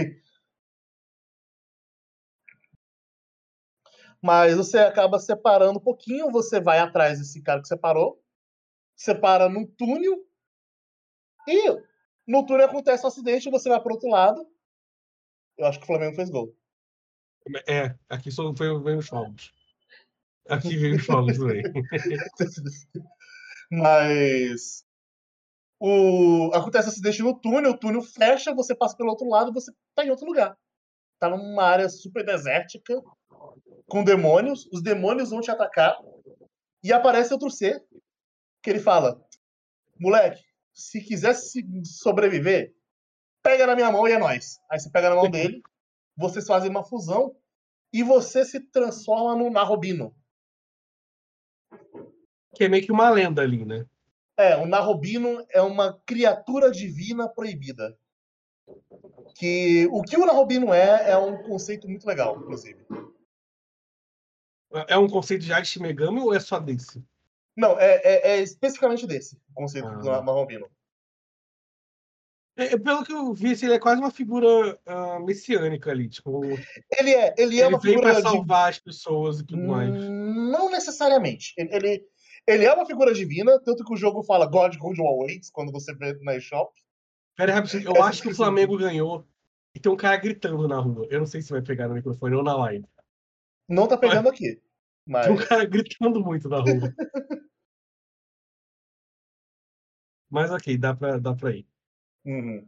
Mas 4.21 4.55
você 4.55 4.77
acaba 4.79 5.19
separando 5.19 5.79
um 5.79 5.81
pouquinho, 5.81 6.31
você 6.31 6.59
vai 6.61 6.79
atrás 6.79 7.19
desse 7.19 7.41
cara 7.41 7.61
que 7.61 7.67
separou, 7.67 8.20
separa 8.95 9.49
num 9.49 9.65
túnel, 9.65 10.25
e 11.47 11.69
no 12.27 12.45
túnel 12.45 12.67
acontece 12.67 13.03
um 13.03 13.07
acidente, 13.07 13.49
você 13.49 13.69
vai 13.69 13.81
pro 13.81 13.93
outro 13.93 14.09
lado. 14.09 14.47
Eu 15.57 15.65
acho 15.65 15.79
que 15.79 15.83
o 15.83 15.87
Flamengo 15.87 16.15
fez 16.15 16.29
gol. 16.29 16.55
É, 17.67 17.95
aqui 18.09 18.31
só 18.31 18.51
veio, 18.51 18.81
veio 18.81 18.99
os 18.99 19.07
fogos. 19.07 19.53
Aqui 20.47 20.77
veio 20.77 20.95
os 20.95 21.05
fogos 21.05 21.37
também. 21.37 21.63
Mas 23.71 24.85
o 25.79 26.51
acontece 26.53 26.87
um 26.87 26.91
acidente 26.91 27.23
no 27.23 27.39
túnel, 27.39 27.71
o 27.71 27.77
túnel 27.77 28.01
fecha, 28.01 28.53
você 28.53 28.75
passa 28.75 28.95
pelo 28.95 29.09
outro 29.09 29.27
lado, 29.27 29.51
você 29.51 29.71
tá 29.95 30.05
em 30.05 30.11
outro 30.11 30.27
lugar. 30.27 30.57
Tá 31.19 31.29
numa 31.29 31.63
área 31.63 31.89
super 31.89 32.23
desértica 32.23 33.01
com 33.87 34.03
demônios, 34.03 34.67
os 34.71 34.81
demônios 34.81 35.31
vão 35.31 35.41
te 35.41 35.49
atacar 35.49 35.97
e 36.83 36.93
aparece 36.93 37.33
outro 37.33 37.49
ser 37.49 37.83
que 38.61 38.69
ele 38.69 38.79
fala: 38.79 39.21
"Moleque, 39.99 40.43
se 40.73 41.01
quiser 41.01 41.33
se- 41.33 41.65
sobreviver, 41.83 42.73
pega 43.41 43.65
na 43.67 43.75
minha 43.75 43.91
mão 43.91 44.07
e 44.07 44.11
é 44.11 44.17
nóis". 44.17 44.59
Aí 44.69 44.79
você 44.79 44.89
pega 44.89 45.09
na 45.09 45.15
mão 45.15 45.29
dele, 45.29 45.61
vocês 46.15 46.45
fazem 46.45 46.69
uma 46.69 46.83
fusão 46.83 47.35
e 47.93 48.03
você 48.03 48.45
se 48.45 48.59
transforma 48.59 49.35
num 49.35 49.51
Narrobino. 49.51 50.15
Que 52.55 52.65
é 52.65 52.67
meio 52.67 52.85
que 52.85 52.91
uma 52.91 53.09
lenda 53.09 53.41
ali, 53.41 53.65
né? 53.65 53.85
É, 54.37 54.55
o 54.57 54.65
Narrobino 54.65 55.45
é 55.49 55.61
uma 55.61 55.99
criatura 56.05 56.71
divina 56.71 57.27
proibida. 57.27 57.97
Que 59.35 59.87
o 59.91 60.01
que 60.01 60.17
o 60.17 60.25
Narrobino 60.25 60.73
é 60.73 61.11
é 61.11 61.17
um 61.17 61.41
conceito 61.43 61.87
muito 61.87 62.05
legal, 62.05 62.37
inclusive. 62.37 62.85
É 64.87 64.97
um 64.97 65.07
conceito 65.09 65.43
de 65.43 65.79
Megami 65.79 66.21
ou 66.21 66.33
é 66.33 66.39
só 66.39 66.59
desse? 66.59 67.03
Não, 67.55 67.79
é, 67.79 67.95
é- 68.03 68.31
é 68.31 68.41
especificamente 68.41 69.05
desse 69.05 69.35
o 69.49 69.53
conceito 69.53 69.89
do 69.99 70.09
Ah. 70.09 70.21
Narrobino. 70.21 70.67
É, 72.57 72.73
é, 72.73 72.77
pelo 72.77 73.03
que 73.03 73.13
eu 73.13 73.33
vi, 73.33 73.51
assim, 73.53 73.65
ele 73.65 73.75
é 73.75 73.79
quase 73.79 74.01
uma 74.01 74.11
figura 74.11 74.79
ah, 74.85 75.19
messiânica 75.19 75.89
ali. 75.89 76.09
Tipo, 76.09 76.41
Ele 76.97 77.11
é, 77.11 77.33
ele 77.37 77.59
é 77.61 77.65
ele 77.65 77.73
uma 77.73 77.79
veio 77.79 77.95
figura 77.95 78.11
pra 78.13 78.21
de 78.21 78.29
salvar 78.29 78.69
as 78.69 78.77
pessoas 78.79 79.39
e 79.39 79.45
tudo 79.45 79.63
mais. 79.63 79.89
Não 79.89 80.69
necessariamente. 80.69 81.53
Ele, 81.57 81.73
ele, 81.73 82.05
ele 82.45 82.65
é 82.65 82.73
uma 82.73 82.85
figura 82.85 83.13
divina, 83.13 83.59
tanto 83.63 83.85
que 83.85 83.93
o 83.93 83.97
jogo 83.97 84.21
fala 84.23 84.45
God 84.45 84.75
Who 84.75 85.07
Awaits 85.07 85.49
quando 85.49 85.71
você 85.71 85.93
vê 85.95 86.13
na 86.21 86.35
eShop. 86.35 86.71
Pera 87.37 87.53
aí, 87.53 87.83
eu 87.85 87.91
Essa 87.93 88.03
acho 88.03 88.21
que 88.21 88.27
o. 88.29 88.35
Flamengo 88.35 88.77
ganhou. 88.77 89.25
e 89.73 89.79
tem 89.79 89.91
um 89.91 89.95
cara 89.95 90.17
gritando 90.17 90.67
na 90.67 90.79
rua. 90.79 91.07
Eu 91.09 91.19
não 91.19 91.25
sei 91.25 91.41
se 91.41 91.51
vai 91.51 91.61
pegar 91.61 91.87
no 91.87 91.95
microfone 91.95 92.35
ou 92.35 92.43
na 92.43 92.55
live. 92.57 92.85
Não 93.67 93.87
tá 93.87 93.97
pegando 93.97 94.27
aqui. 94.27 94.61
Mas... 95.07 95.25
Tem 95.25 95.33
um 95.33 95.37
cara 95.37 95.63
gritando 95.65 96.21
muito 96.21 96.49
na 96.49 96.59
rua. 96.59 96.93
Mas 100.31 100.49
ok, 100.49 100.77
dá 100.77 100.95
pra, 100.95 101.19
dá 101.19 101.35
pra 101.35 101.51
ir. 101.51 101.67
Uhum. 102.25 102.67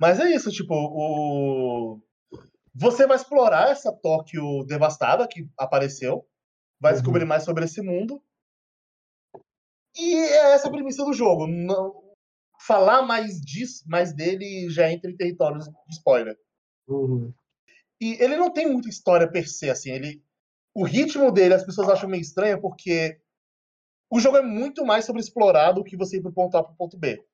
Mas 0.00 0.18
é 0.18 0.34
isso, 0.34 0.50
tipo, 0.50 0.74
o... 0.74 2.00
você 2.74 3.06
vai 3.06 3.16
explorar 3.16 3.70
essa 3.70 3.92
Tóquio 3.92 4.64
devastada 4.64 5.28
que 5.28 5.48
apareceu, 5.56 6.26
vai 6.80 6.92
Uhum. 6.92 6.98
descobrir 6.98 7.24
mais 7.24 7.44
sobre 7.44 7.64
esse 7.64 7.82
mundo. 7.82 8.20
E 9.96 10.14
é 10.14 10.54
essa 10.54 10.68
a 10.68 10.70
premissa 10.70 11.04
do 11.04 11.12
jogo. 11.12 11.46
Não... 11.46 12.02
Falar 12.66 13.02
mais 13.02 13.40
disso, 13.40 13.84
mais 13.88 14.14
dele 14.14 14.70
já 14.70 14.90
entra 14.90 15.10
em 15.10 15.16
territórios 15.16 15.66
de 15.66 15.94
spoiler. 15.94 16.36
Uhum. 16.88 17.32
E 18.00 18.14
ele 18.22 18.36
não 18.36 18.52
tem 18.52 18.70
muita 18.70 18.88
história 18.88 19.30
per 19.30 19.48
se, 19.48 19.68
assim, 19.68 19.90
ele 19.90 20.24
o 20.74 20.84
ritmo 20.84 21.30
dele 21.30 21.54
as 21.54 21.64
pessoas 21.64 21.88
acham 21.88 22.08
meio 22.08 22.22
estranho 22.22 22.60
porque 22.60 23.20
o 24.12 24.20
jogo 24.20 24.36
é 24.36 24.42
muito 24.42 24.84
mais 24.84 25.06
sobre 25.06 25.22
explorar 25.22 25.72
do 25.72 25.82
que 25.82 25.96
você 25.96 26.18
ir 26.18 26.20
pro 26.22 26.30
ponto 26.32 26.54
A 26.56 26.62
pro 26.62 26.74
ponto 26.76 26.98
B. 26.98 27.24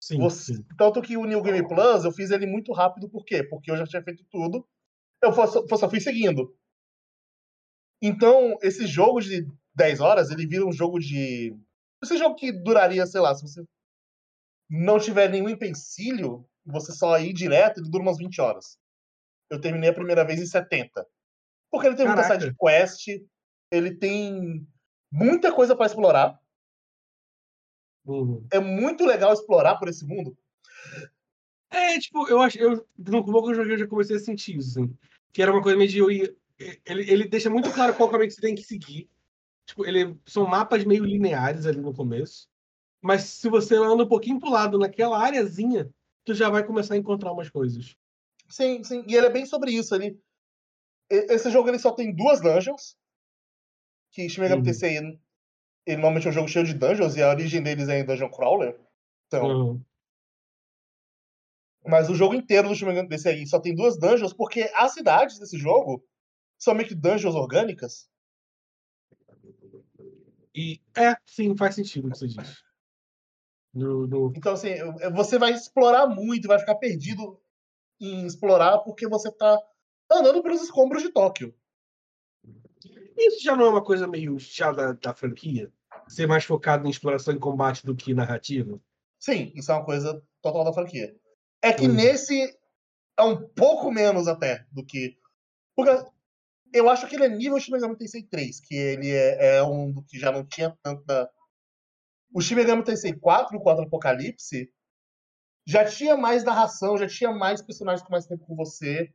Sim, 0.00 0.18
Você- 0.18 0.54
sim. 0.54 0.64
Tanto 0.78 1.02
que 1.02 1.16
o 1.16 1.24
New 1.24 1.42
Game 1.42 1.66
Plus 1.66 2.04
eu 2.04 2.12
fiz 2.12 2.30
ele 2.30 2.46
muito 2.46 2.72
rápido, 2.72 3.08
por 3.08 3.24
quê? 3.24 3.42
Porque 3.42 3.70
eu 3.70 3.76
já 3.76 3.84
tinha 3.84 4.02
feito 4.02 4.22
tudo. 4.30 4.64
Eu 5.20 5.32
só, 5.32 5.46
só 5.76 5.90
fui 5.90 6.00
seguindo. 6.00 6.54
Então, 8.00 8.56
esse 8.62 8.86
jogo 8.86 9.20
de 9.20 9.48
10 9.74 10.00
horas, 10.00 10.30
ele 10.30 10.46
vira 10.46 10.64
um 10.64 10.72
jogo 10.72 10.98
de. 11.00 11.56
Esse 12.02 12.18
jogo 12.18 12.36
que 12.36 12.52
duraria, 12.52 13.06
sei 13.06 13.20
lá, 13.20 13.34
se 13.34 13.42
você 13.42 13.64
não 14.70 14.98
tiver 14.98 15.28
nenhum 15.30 15.48
empecilho, 15.48 16.46
você 16.64 16.92
só 16.92 17.18
ir 17.18 17.32
direto, 17.32 17.80
ele 17.80 17.90
dura 17.90 18.02
umas 18.02 18.18
20 18.18 18.40
horas. 18.40 18.78
Eu 19.50 19.60
terminei 19.60 19.90
a 19.90 19.94
primeira 19.94 20.24
vez 20.24 20.40
em 20.40 20.46
70. 20.46 21.06
Porque 21.70 21.86
ele 21.86 21.96
tem 21.96 22.06
muita 22.06 22.22
Caraca. 22.22 22.40
side 22.44 22.54
quest, 22.58 23.08
ele 23.72 23.96
tem 23.96 24.66
muita 25.14 25.52
coisa 25.52 25.76
pra 25.76 25.86
explorar. 25.86 26.40
Uhum. 28.04 28.46
É 28.52 28.58
muito 28.60 29.04
legal 29.06 29.32
explorar 29.32 29.76
por 29.76 29.88
esse 29.88 30.04
mundo. 30.04 30.36
É, 31.70 31.98
tipo, 31.98 32.28
eu 32.28 32.40
acho. 32.40 32.58
Eu, 32.58 32.86
no 32.98 33.24
pouco 33.24 33.44
que 33.46 33.52
eu 33.52 33.54
joguei, 33.56 33.74
eu 33.74 33.78
já 33.78 33.86
comecei 33.86 34.16
a 34.16 34.20
sentir 34.20 34.56
isso, 34.56 34.78
assim. 34.78 34.96
Que 35.32 35.42
era 35.42 35.52
uma 35.52 35.62
coisa 35.62 35.76
meio 35.78 35.90
de 35.90 35.98
eu 35.98 36.10
ir. 36.10 36.36
Ele, 36.84 37.10
ele 37.10 37.28
deixa 37.28 37.50
muito 37.50 37.72
claro 37.72 37.94
qual 37.94 38.08
caminho 38.10 38.28
que 38.28 38.34
você 38.34 38.40
tem 38.40 38.54
que 38.54 38.62
seguir. 38.62 39.08
Tipo, 39.66 39.84
ele, 39.86 40.16
são 40.26 40.46
mapas 40.46 40.84
meio 40.84 41.04
lineares 41.04 41.66
ali 41.66 41.80
no 41.80 41.94
começo. 41.94 42.48
Mas 43.02 43.22
se 43.24 43.48
você 43.48 43.76
anda 43.76 44.04
um 44.04 44.08
pouquinho 44.08 44.38
pro 44.38 44.50
lado 44.50 44.78
naquela 44.78 45.18
areazinha, 45.18 45.90
tu 46.24 46.34
já 46.34 46.48
vai 46.48 46.64
começar 46.64 46.94
a 46.94 46.96
encontrar 46.98 47.32
umas 47.32 47.50
coisas. 47.50 47.96
Sim, 48.48 48.82
sim. 48.84 49.04
E 49.08 49.14
ele 49.16 49.26
é 49.26 49.30
bem 49.30 49.46
sobre 49.46 49.72
isso. 49.72 49.94
E- 49.96 50.16
Esse 51.10 51.50
jogo 51.50 51.68
ele 51.68 51.78
só 51.78 51.92
tem 51.92 52.14
duas 52.14 52.40
dungeons. 52.40 52.96
Que 54.14 54.28
Shin 54.28 54.40
Megami 54.42 54.60
Uhum. 54.60 54.64
Tensei, 54.64 54.96
ele 54.96 55.96
normalmente 55.96 56.26
é 56.28 56.30
um 56.30 56.32
jogo 56.32 56.48
cheio 56.48 56.64
de 56.64 56.72
dungeons 56.72 57.16
e 57.16 57.22
a 57.22 57.28
origem 57.28 57.62
deles 57.62 57.88
é 57.88 57.98
em 57.98 58.04
Dungeon 58.06 58.30
Crawler. 58.30 58.80
Então, 59.26 59.44
Uhum. 59.46 59.84
mas 61.86 62.08
o 62.08 62.14
jogo 62.14 62.34
inteiro 62.34 62.68
do 62.68 62.74
Shin 62.74 62.86
Megami 62.86 63.08
Tensei 63.08 63.44
só 63.46 63.58
tem 63.60 63.74
duas 63.74 63.98
dungeons 63.98 64.32
porque 64.32 64.70
as 64.76 64.94
cidades 64.94 65.38
desse 65.38 65.58
jogo 65.58 66.02
são 66.56 66.74
meio 66.74 66.88
que 66.88 66.94
dungeons 66.94 67.34
orgânicas. 67.34 68.08
E 70.54 70.80
é, 70.96 71.16
sim, 71.26 71.56
faz 71.56 71.74
sentido 71.74 72.06
o 72.06 72.10
que 72.12 72.16
você 72.18 72.28
diz. 72.28 72.62
No, 73.74 74.06
no- 74.06 74.32
Então, 74.36 74.52
assim, 74.52 74.74
você 75.12 75.36
vai 75.36 75.52
explorar 75.52 76.06
muito, 76.06 76.46
vai 76.46 76.60
ficar 76.60 76.76
perdido 76.76 77.40
em 78.00 78.24
explorar 78.24 78.78
porque 78.78 79.08
você 79.08 79.32
tá 79.32 79.58
andando 80.10 80.40
pelos 80.44 80.62
escombros 80.62 81.02
de 81.02 81.10
Tóquio. 81.10 81.52
Isso 83.16 83.42
já 83.42 83.56
não 83.56 83.66
é 83.66 83.68
uma 83.70 83.84
coisa 83.84 84.06
meio 84.06 84.38
chá 84.38 84.72
da, 84.72 84.92
da 84.92 85.14
franquia? 85.14 85.72
Ser 86.08 86.26
mais 86.26 86.44
focado 86.44 86.86
em 86.86 86.90
exploração 86.90 87.34
e 87.34 87.38
combate 87.38 87.84
do 87.84 87.94
que 87.94 88.12
narrativa? 88.12 88.80
Sim, 89.18 89.52
isso 89.54 89.70
é 89.72 89.74
uma 89.74 89.84
coisa 89.84 90.22
total 90.42 90.64
da 90.64 90.72
franquia. 90.72 91.14
É 91.62 91.72
que 91.72 91.86
Uhum. 91.86 91.94
nesse 91.94 92.58
é 93.18 93.22
um 93.22 93.48
pouco 93.48 93.90
menos 93.90 94.28
até 94.28 94.66
do 94.70 94.84
que. 94.84 95.16
Porque 95.74 95.90
eu 96.72 96.90
acho 96.90 97.06
que 97.06 97.14
ele 97.14 97.24
é 97.24 97.28
nível 97.28 97.58
Shin 97.58 97.72
Megami 97.72 97.96
Tensei 97.96 98.22
3, 98.22 98.60
que 98.60 98.74
ele 98.74 99.10
é, 99.10 99.56
é 99.56 99.62
um 99.62 99.92
do 99.92 100.02
que 100.02 100.18
já 100.18 100.30
não 100.30 100.44
tinha 100.44 100.76
tanta. 100.82 101.30
O 102.32 102.40
Shin 102.40 102.56
Megami 102.56 102.82
Tensei 102.84 103.12
4, 103.12 103.56
o 103.56 103.60
4 103.60 103.84
Apocalipse, 103.84 104.70
já 105.66 105.84
tinha 105.84 106.16
mais 106.16 106.44
narração, 106.44 106.98
já 106.98 107.06
tinha 107.06 107.30
mais 107.30 107.62
personagens 107.62 108.04
com 108.04 108.12
mais 108.12 108.26
tempo 108.26 108.44
com 108.44 108.54
você. 108.56 109.12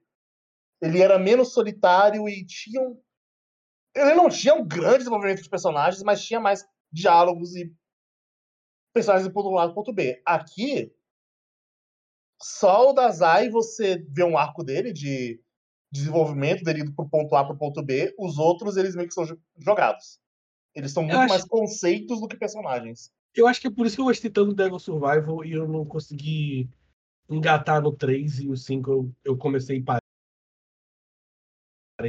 Ele 0.81 1.01
era 1.01 1.19
menos 1.19 1.53
solitário 1.53 2.27
e 2.27 2.45
tinha 2.45 2.81
um. 2.81 2.99
Ele 3.95 4.13
não 4.13 4.29
tinha 4.29 4.53
um 4.53 4.67
grande 4.67 4.99
desenvolvimento 4.99 5.41
de 5.41 5.49
personagens, 5.49 6.03
mas 6.03 6.23
tinha 6.23 6.39
mais 6.39 6.65
diálogos 6.91 7.55
e 7.55 7.73
personagens 8.93 9.27
de 9.27 9.33
ponto 9.33 9.57
A 9.57 9.65
e 9.65 9.73
ponto 9.73 9.93
B. 9.93 10.21
Aqui, 10.25 10.93
só 12.41 12.89
o 12.89 12.93
Dazai 12.93 13.49
você 13.49 13.97
vê 14.09 14.23
um 14.23 14.37
arco 14.37 14.63
dele 14.63 14.93
de 14.93 15.41
desenvolvimento 15.91 16.63
dele 16.63 16.81
indo 16.81 16.93
pro 16.93 17.09
ponto 17.09 17.35
A 17.35 17.45
pro 17.45 17.57
ponto 17.57 17.81
B. 17.83 18.13
Os 18.17 18.37
outros, 18.37 18.77
eles 18.77 18.95
meio 18.95 19.07
que 19.07 19.13
são 19.13 19.25
jo- 19.25 19.41
jogados. 19.57 20.19
Eles 20.75 20.91
são 20.91 21.03
muito 21.03 21.17
acho- 21.17 21.29
mais 21.29 21.45
conceitos 21.45 22.21
do 22.21 22.27
que 22.27 22.37
personagens. 22.37 23.11
Eu 23.35 23.47
acho 23.47 23.59
que 23.59 23.67
é 23.67 23.71
por 23.71 23.85
isso 23.85 23.95
que 23.95 24.01
eu 24.01 24.05
gostei 24.05 24.29
tanto 24.29 24.49
do 24.49 24.55
Devil 24.55 24.79
Survival 24.79 25.43
e 25.43 25.53
eu 25.53 25.67
não 25.67 25.85
consegui 25.85 26.69
engatar 27.29 27.81
no 27.81 27.95
3 27.95 28.39
e 28.39 28.47
o 28.47 28.55
5 28.55 28.91
eu, 28.91 29.11
eu 29.23 29.37
comecei 29.37 29.77
e 29.77 29.83
parei 29.83 29.99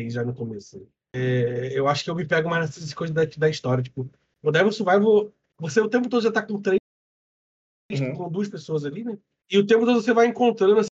já 0.09 0.25
no 0.25 0.35
começo. 0.35 0.89
É, 1.15 1.79
eu 1.79 1.89
acho 1.89 2.05
que 2.05 2.11
eu 2.11 2.15
me 2.15 2.27
pego 2.27 2.49
mais 2.49 2.67
nessas 2.67 2.95
coisas 2.95 3.15
da, 3.15 3.25
da 3.25 3.49
história. 3.49 3.83
Tipo, 3.83 4.09
no 4.43 4.53
Devil 4.53 4.73
Survival, 4.73 5.33
você 5.59 5.81
o 5.81 5.89
tempo 5.89 6.09
todo 6.09 6.23
já 6.23 6.33
tá 6.33 6.45
com 6.45 6.61
três, 6.61 6.79
Uhum. 7.93 8.15
com 8.17 8.31
duas 8.31 8.49
pessoas 8.49 8.85
ali, 8.85 9.03
né? 9.03 9.19
E 9.51 9.59
o 9.59 9.67
tempo 9.67 9.85
todo 9.85 10.01
você 10.01 10.13
vai 10.13 10.27
encontrando 10.27 10.79
essas 10.79 10.91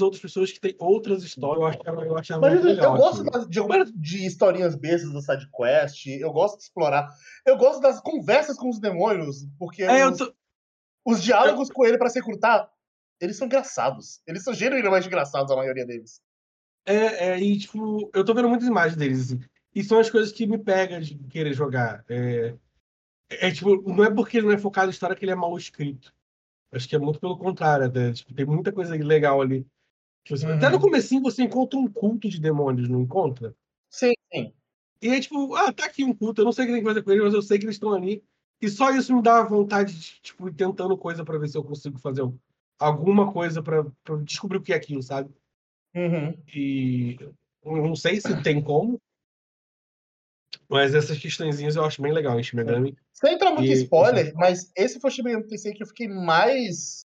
outras 0.00 0.22
pessoas 0.22 0.50
que 0.50 0.58
têm 0.58 0.74
outras 0.78 1.22
histórias. 1.22 1.60
Eu 1.60 1.66
achava, 1.66 2.06
eu 2.06 2.18
achava 2.18 2.40
Mas 2.40 2.54
muito 2.54 2.66
eu, 2.68 2.74
legal. 2.74 2.94
eu 2.94 2.98
gosto 2.98 3.22
das- 3.24 3.46
de, 3.46 3.92
de 4.00 4.26
historinhas 4.26 4.74
bestas 4.74 5.12
da 5.12 5.20
sidequest, 5.20 6.06
eu 6.06 6.32
gosto 6.32 6.56
de 6.56 6.62
explorar. 6.64 7.06
Eu 7.44 7.58
gosto 7.58 7.80
das 7.80 8.00
conversas 8.00 8.56
com 8.56 8.70
os 8.70 8.80
demônios, 8.80 9.46
porque 9.58 9.82
É, 9.82 10.04
eu 10.04 10.10
os, 10.12 10.18
tô- 10.18 10.34
os 11.06 11.22
diálogos 11.22 11.70
com 11.70 11.84
ele 11.84 11.98
pra 11.98 12.08
se 12.08 12.18
recrutar, 12.18 12.70
eles 13.20 13.36
são 13.36 13.46
engraçados. 13.46 14.22
Eles 14.26 14.42
são 14.42 14.54
genuinamente 14.54 15.06
engraçados, 15.06 15.52
a 15.52 15.56
maioria 15.56 15.84
deles. 15.84 16.22
É, 16.88 17.32
é, 17.32 17.40
e 17.40 17.58
tipo, 17.58 18.10
eu 18.14 18.24
tô 18.24 18.32
vendo 18.32 18.48
muitas 18.48 18.66
imagens 18.66 18.96
deles, 18.96 19.20
assim. 19.20 19.40
E 19.74 19.84
são 19.84 19.98
as 20.00 20.08
coisas 20.10 20.32
que 20.32 20.46
me 20.46 20.56
pegam 20.58 20.98
de 21.00 21.14
querer 21.28 21.52
jogar. 21.52 22.02
É, 22.08 22.54
é, 23.28 23.50
tipo, 23.50 23.82
não 23.82 24.04
é 24.04 24.10
porque 24.10 24.38
ele 24.38 24.46
não 24.46 24.54
é 24.54 24.58
focado 24.58 24.88
em 24.88 24.90
história 24.90 25.14
que 25.14 25.22
ele 25.24 25.32
é 25.32 25.34
mal 25.34 25.56
escrito. 25.58 26.12
Acho 26.72 26.88
que 26.88 26.96
é 26.96 26.98
muito 26.98 27.20
pelo 27.20 27.36
contrário, 27.36 27.84
até. 27.86 28.12
Tipo, 28.12 28.32
tem 28.34 28.46
muita 28.46 28.72
coisa 28.72 28.94
legal 28.96 29.40
ali. 29.42 29.66
você- 30.28 30.46
Até 30.46 30.68
no 30.68 30.74
Uhum. 30.76 30.80
comecinho 30.82 31.22
você 31.22 31.42
encontra 31.42 31.78
um 31.78 31.86
culto 31.88 32.28
de 32.28 32.38
demônios, 32.40 32.88
não 32.88 33.00
encontra? 33.00 33.54
Sim, 33.90 34.12
sim. 34.32 34.52
E 35.00 35.08
aí, 35.10 35.20
tipo, 35.20 35.54
ah, 35.54 35.72
tá 35.72 35.86
aqui 35.86 36.04
um 36.04 36.12
culto, 36.14 36.40
eu 36.40 36.44
não 36.44 36.52
sei 36.52 36.64
o 36.64 36.66
que 36.68 36.72
tem 36.74 36.82
que 36.82 36.88
fazer 36.88 37.02
com 37.02 37.10
eles, 37.10 37.24
mas 37.24 37.34
eu 37.34 37.40
sei 37.42 37.58
que 37.58 37.64
eles 37.64 37.76
estão 37.76 37.92
ali. 37.94 38.22
E 38.60 38.68
só 38.68 38.90
isso 38.90 39.14
me 39.14 39.22
dá 39.22 39.42
vontade 39.42 39.94
de, 39.94 40.20
tipo, 40.20 40.48
ir 40.48 40.54
tentando 40.54 40.98
coisa 40.98 41.24
pra 41.24 41.38
ver 41.38 41.48
se 41.48 41.56
eu 41.56 41.62
consigo 41.64 41.98
fazer 41.98 42.22
alguma 42.78 43.32
coisa 43.32 43.62
pra 43.62 43.86
descobrir 44.22 44.58
o 44.58 44.62
que 44.62 44.72
é 44.72 44.76
aquilo, 44.76 45.02
sabe? 45.02 45.30
Uhum. 45.94 46.34
E 46.54 47.16
eu 47.64 47.76
não 47.76 47.96
sei 47.96 48.20
se 48.20 48.42
tem 48.42 48.62
como. 48.62 49.00
Mas 50.68 50.94
essas 50.94 51.18
questõezinhas 51.18 51.76
eu 51.76 51.84
acho 51.84 52.00
bem 52.02 52.12
legal 52.12 52.38
em 52.38 52.42
Shin 52.42 52.56
Megami. 52.56 52.96
Sem 53.12 53.34
entrar 53.34 53.50
muito 53.52 53.70
E- 53.70 53.74
spoiler, 53.82 54.34
mas 54.34 54.70
esse 54.76 55.00
foi 55.00 55.10
o 55.10 55.12
Shin 55.12 55.22
Megami 55.22 55.46
Tensei 55.46 55.72
que 55.72 55.82
eu 55.82 55.86
fiquei 55.86 56.08
mais 56.08 57.06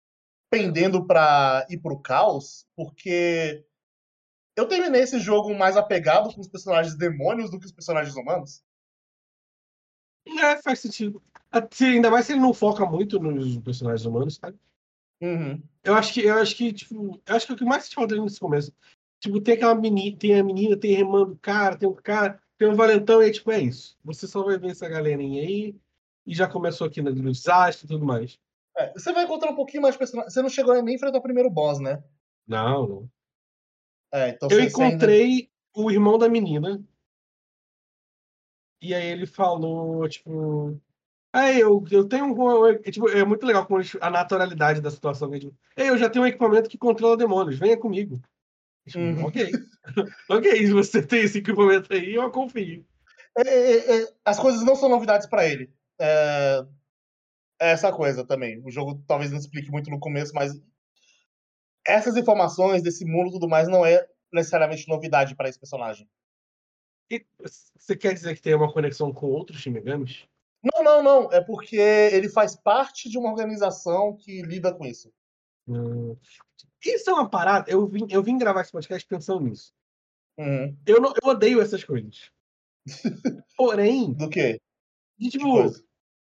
pendendo 0.51 1.07
pra 1.07 1.67
ir 1.69 1.79
pro 1.79 1.99
caos, 1.99 2.67
porque 2.77 3.65
eu 4.57 4.69
terminei 4.69 5.03
esse 5.03 5.19
jogo 5.19 5.55
mais 5.55 5.77
apegado 5.77 6.33
com 6.35 6.41
os 6.41 6.49
personagens 6.49 6.95
demônios 6.97 7.51
do 7.51 7.59
que 7.59 7.67
os 7.67 7.73
personagens 7.73 8.15
humanos. 8.15 8.63
É, 10.41 10.61
faz 10.63 10.81
sentido. 10.81 11.23
Se- 11.73 11.85
Ainda 11.85 12.11
mais 12.11 12.27
se 12.27 12.33
ele 12.33 12.41
não 12.41 12.53
foca 12.53 12.85
muito 12.85 13.19
nos 13.19 13.59
personagens 13.59 14.05
humanos, 14.05 14.37
sabe? 14.37 14.59
Uhum. 15.21 15.63
Eu 15.83 15.95
acho 15.95 16.13
que, 16.13 16.21
eu 16.21 16.35
acho 16.35 16.57
que, 16.57 16.73
tipo, 16.73 17.21
eu 17.27 17.37
acho 17.37 17.47
que 17.47 17.53
o 17.53 17.57
que 17.57 17.65
mais 17.65 17.89
te 17.89 17.95
falta 17.95 18.17
nesse 18.17 18.41
começo. 18.41 18.73
Tipo, 19.21 19.41
tem 19.41 19.55
aquela 19.55 19.75
menina, 19.75 20.17
tem 20.19 20.39
a 20.39 20.45
menina, 20.45 20.77
tem 20.77 20.97
a 20.97 20.99
irmã 21.01 21.25
do 21.25 21.37
cara, 21.37 21.77
tem 21.77 21.89
o 21.89 21.95
cara, 21.95 22.41
tem 22.59 22.69
o 22.69 22.75
valentão, 22.77 23.23
e 23.23 23.29
é 23.29 23.33
tipo, 23.33 23.51
é 23.51 23.61
isso. 23.61 23.97
Você 24.05 24.27
só 24.27 24.43
vai 24.43 24.59
ver 24.59 24.73
essa 24.73 24.89
galerinha 24.89 25.43
aí, 25.43 25.75
e 26.27 26.35
já 26.35 26.47
começou 26.49 26.87
aqui 26.87 27.01
no 27.01 27.13
desastre 27.33 27.87
e 27.87 27.89
tudo 27.89 28.05
mais. 28.05 28.39
É, 28.77 28.93
você 28.93 29.13
vai 29.13 29.25
encontrar 29.25 29.51
um 29.53 29.57
pouquinho 29.57 29.83
mais 29.83 29.97
personagens. 29.97 30.35
Você 30.35 30.43
não 30.43 30.51
chegou 30.51 30.81
nem 30.83 30.97
enfrentar 30.97 31.19
o 31.19 31.23
primeiro 31.23 31.49
boss, 31.49 31.79
né? 31.81 32.03
Não, 32.47 32.87
não. 32.87 33.11
É, 34.13 34.31
então 34.31 34.49
Eu 34.51 34.57
você 34.59 34.63
ainda- 34.83 34.87
encontrei 34.89 35.51
o 35.75 35.91
irmão 35.91 36.19
da 36.19 36.29
menina. 36.29 36.83
E 38.83 38.95
aí 38.95 39.07
ele 39.07 39.27
falou, 39.27 40.07
tipo. 40.09 40.79
Aí 41.37 41.61
eu, 41.61 41.85
eu 41.91 42.09
tenho 42.09 42.25
um. 42.25 42.67
É, 42.67 42.79
tipo, 42.91 43.11
é 43.11 43.23
muito 43.23 43.45
legal 43.45 43.67
com 43.67 43.77
a 44.01 44.11
naturalidade 44.11 44.81
da 44.81 44.91
situação. 44.91 45.31
Tipo, 45.39 45.55
Ei, 45.77 45.91
eu 45.91 45.99
já 45.99 46.09
tenho 46.09 46.25
um 46.25 46.27
equipamento 46.27 46.67
que 46.67 46.79
controla 46.79 47.15
demônios, 47.15 47.59
venha 47.59 47.77
comigo. 47.77 48.19
Tipo, 48.89 49.01
Uhum. 49.01 49.25
Ok. 49.27 49.53
ok, 50.31 50.67
se 50.67 50.73
você 50.73 51.03
tem 51.07 51.25
esse 51.25 51.39
equipamento 51.39 51.93
aí, 51.93 52.15
eu 52.15 52.31
confio. 52.31 52.87
É, 53.37 53.43
é, 53.43 54.03
é, 54.03 54.13
as 54.25 54.39
coisas 54.39 54.65
não 54.65 54.75
são 54.75 54.89
novidades 54.89 55.27
pra 55.27 55.47
ele. 55.47 55.71
É, 56.01 56.65
é 57.61 57.71
essa 57.73 57.93
coisa 57.93 58.25
também. 58.25 58.63
O 58.65 58.71
jogo 58.71 59.05
talvez 59.07 59.31
não 59.31 59.39
explique 59.39 59.71
muito 59.71 59.91
no 59.91 60.01
começo, 60.01 60.33
mas 60.35 60.59
essas 61.87 62.17
informações 62.17 62.83
desse 62.83 63.05
mundo 63.05 63.29
e 63.29 63.33
tudo 63.33 63.47
mais 63.47 63.69
não 63.69 63.85
é 63.85 64.09
necessariamente 64.33 64.89
novidade 64.89 65.37
pra 65.37 65.51
esse 65.51 65.59
personagem. 65.59 66.09
E 67.11 67.23
você 67.79 67.95
quer 67.95 68.15
dizer 68.15 68.35
que 68.35 68.41
tem 68.41 68.55
uma 68.55 68.73
conexão 68.73 69.13
com 69.13 69.27
outros 69.27 69.61
Shin 69.61 69.73
Megamis? 69.73 70.27
Não, 70.63 70.83
não, 70.83 71.03
não. 71.03 71.33
É 71.33 71.41
porque 71.41 71.77
ele 71.77 72.29
faz 72.29 72.57
parte 72.57 73.09
de 73.09 73.19
uma 73.19 73.31
organização 73.31 74.17
que 74.17 74.43
lida 74.43 74.73
com 74.73 74.85
isso. 74.85 75.13
Hum. 75.69 76.17
Isso 76.85 77.11
é 77.11 77.13
uma 77.13 77.29
parada. 77.29 77.71
Eu 77.71 77.87
vim, 77.87 78.07
eu 78.11 78.23
vim 78.23 78.39
gravar 78.39 78.61
esse 78.63 78.73
podcast 78.73 79.07
pensando 79.07 79.41
nisso. 79.41 79.73
Uhum. 80.39 80.77
Eu, 80.87 81.01
não, 81.01 81.13
eu 81.23 81.29
odeio 81.31 81.61
essas 81.61 81.83
coisas. 81.83 82.31
Porém, 83.57 84.13
Do 84.13 84.29
quê? 84.29 84.61
de, 85.19 85.31
tipo, 85.31 85.47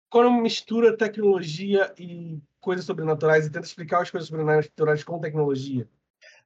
quando 0.08 0.30
mistura 0.40 0.96
tecnologia 0.96 1.92
e 1.98 2.40
coisas 2.60 2.84
sobrenaturais 2.84 3.46
e 3.46 3.50
tenta 3.50 3.66
explicar 3.66 4.02
as 4.02 4.10
coisas 4.10 4.28
sobrenaturais 4.28 5.04
com 5.04 5.20
tecnologia. 5.20 5.88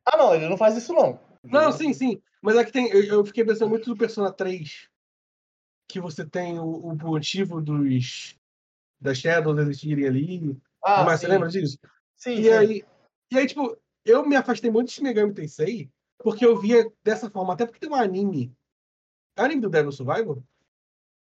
Ah, 0.04 0.16
não, 0.16 0.34
ele 0.34 0.48
não 0.48 0.56
faz 0.56 0.76
isso, 0.76 0.92
não. 0.92 1.20
Não, 1.44 1.70
sim, 1.72 1.92
sim. 1.92 2.20
Mas 2.42 2.56
é 2.56 2.64
que 2.64 2.72
tem. 2.72 2.88
Eu, 2.90 3.04
eu 3.04 3.24
fiquei 3.24 3.44
pensando 3.44 3.68
muito 3.70 3.88
no 3.88 3.96
Persona 3.96 4.32
3. 4.32 4.88
Que 5.90 6.00
você 6.00 6.24
tem 6.24 6.58
o, 6.58 6.66
o 6.66 6.96
motivo 6.96 7.60
dos. 7.60 8.36
Das 9.00 9.18
Shadows 9.18 9.58
existirem 9.58 10.06
ali. 10.06 10.60
Ah, 10.84 11.04
mas 11.04 11.20
sim. 11.20 11.26
você 11.26 11.32
lembra 11.32 11.48
disso? 11.48 11.78
Sim, 12.16 12.34
E 12.34 12.44
sim. 12.44 12.50
aí, 12.50 12.84
e 13.32 13.38
aí, 13.38 13.46
tipo, 13.46 13.76
eu 14.04 14.26
me 14.26 14.36
afastei 14.36 14.70
muito 14.70 14.88
de 14.88 14.94
Shin 14.94 15.02
Megami 15.02 15.32
Tensei 15.32 15.90
porque 16.22 16.44
eu 16.44 16.58
via 16.58 16.90
dessa 17.02 17.30
forma, 17.30 17.54
até 17.54 17.64
porque 17.64 17.80
tem 17.80 17.88
um 17.88 17.94
anime. 17.94 18.54
É 19.36 19.42
o 19.42 19.44
anime 19.44 19.62
do 19.62 19.70
Devil 19.70 19.92
Survivor? 19.92 20.42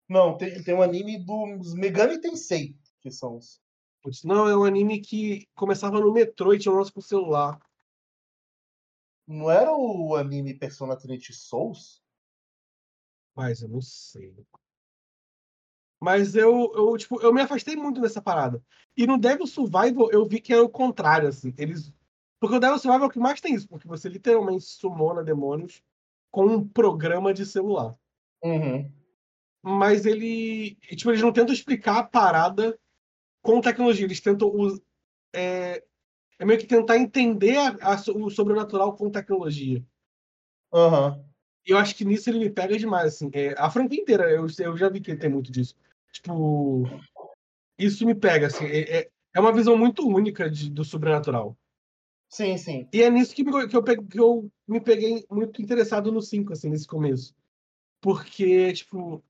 Não, 0.08 0.36
tem, 0.36 0.62
tem 0.62 0.74
um 0.74 0.82
anime 0.82 1.18
dos 1.24 1.74
Megami 1.74 2.20
Tensei, 2.20 2.76
que 3.00 3.10
são 3.10 3.36
os. 3.36 3.60
Putz, 4.02 4.24
não, 4.24 4.48
é 4.48 4.56
um 4.56 4.64
anime 4.64 5.00
que 5.00 5.46
começava 5.54 6.00
no 6.00 6.12
metrô 6.12 6.52
e 6.52 6.58
tinha 6.58 6.72
um 6.72 6.76
lance 6.76 6.92
com 6.92 6.98
o 6.98 7.02
celular. 7.02 7.60
Não 9.26 9.48
era 9.48 9.72
o 9.72 10.16
anime 10.16 10.54
Persona 10.54 10.96
Trinity 10.96 11.32
Souls? 11.32 12.01
Mas 13.34 13.62
eu 13.62 13.68
não 13.68 13.80
sei. 13.80 14.34
Mas 16.00 16.34
eu, 16.34 16.72
eu, 16.74 16.96
tipo, 16.96 17.20
eu 17.20 17.32
me 17.32 17.40
afastei 17.40 17.76
muito 17.76 18.00
dessa 18.00 18.20
parada. 18.20 18.62
E 18.96 19.06
no 19.06 19.16
Devil 19.18 19.46
Survival 19.46 20.10
eu 20.10 20.26
vi 20.26 20.40
que 20.40 20.52
era 20.52 20.62
o 20.62 20.68
contrário, 20.68 21.28
assim. 21.28 21.54
Eles... 21.56 21.92
Porque 22.40 22.56
o 22.56 22.60
Devil 22.60 22.78
Survival 22.78 23.04
é 23.04 23.06
o 23.06 23.10
que 23.10 23.20
mais 23.20 23.40
tem 23.40 23.54
isso, 23.54 23.68
porque 23.68 23.86
você 23.86 24.08
literalmente 24.08 24.64
sumona 24.64 25.22
demônios 25.22 25.80
com 26.30 26.46
um 26.46 26.66
programa 26.68 27.32
de 27.32 27.46
celular. 27.46 27.94
Uhum. 28.42 28.90
mas 29.62 30.04
ele. 30.04 30.74
Tipo, 30.96 31.10
eles 31.12 31.22
não 31.22 31.32
tentam 31.32 31.54
explicar 31.54 31.98
a 31.98 32.02
parada 32.04 32.76
com 33.42 33.60
tecnologia, 33.60 34.04
eles 34.06 34.20
tentam. 34.20 34.48
us- 34.54 34.80
É, 35.34 35.82
é 36.38 36.44
meio 36.44 36.58
que 36.60 36.66
tentar 36.66 36.98
entender 36.98 37.56
a- 37.56 37.94
a 37.94 37.94
o 38.16 38.28
sobrenatural 38.30 38.96
com 38.96 39.10
tecnologia. 39.10 39.84
Aham. 40.72 41.24
E 41.24 41.31
eu 41.66 41.78
acho 41.78 41.94
que 41.94 42.04
nisso 42.04 42.28
ele 42.30 42.38
me 42.38 42.50
pega 42.50 42.76
demais, 42.76 43.14
assim. 43.14 43.30
É, 43.32 43.54
a 43.58 43.70
franquia 43.70 44.00
inteira, 44.00 44.30
eu, 44.30 44.46
eu 44.58 44.76
já 44.76 44.88
vi 44.88 45.00
que 45.00 45.14
tem 45.16 45.30
muito 45.30 45.50
disso. 45.52 45.74
Tipo. 46.12 46.84
Isso 47.78 48.04
me 48.06 48.14
pega, 48.14 48.46
assim. 48.48 48.64
É, 48.66 48.98
é- 49.00 49.10
é 49.34 49.40
uma 49.40 49.52
visão 49.52 49.76
muito 49.76 50.06
única 50.06 50.48
de- 50.50 50.70
do 50.70 50.84
sobrenatural. 50.84 51.56
Sim, 52.28 52.56
sim. 52.56 52.88
E 52.92 53.02
é 53.02 53.10
nisso 53.10 53.34
que, 53.34 53.42
me- 53.44 53.66
que 53.68 53.76
eu, 53.76 53.82
peguei- 53.82 54.06
que 54.06 54.20
eu 54.20 54.50
me 54.66 54.80
peguei 54.80 55.24
muito 55.30 55.60
interessado 55.60 56.10
no 56.12 56.20
5, 56.22 56.52
assim, 56.52 56.68
nesse 56.70 56.86
começo. 56.86 57.34
Porque, 58.00 58.72
tipo. 58.72 59.22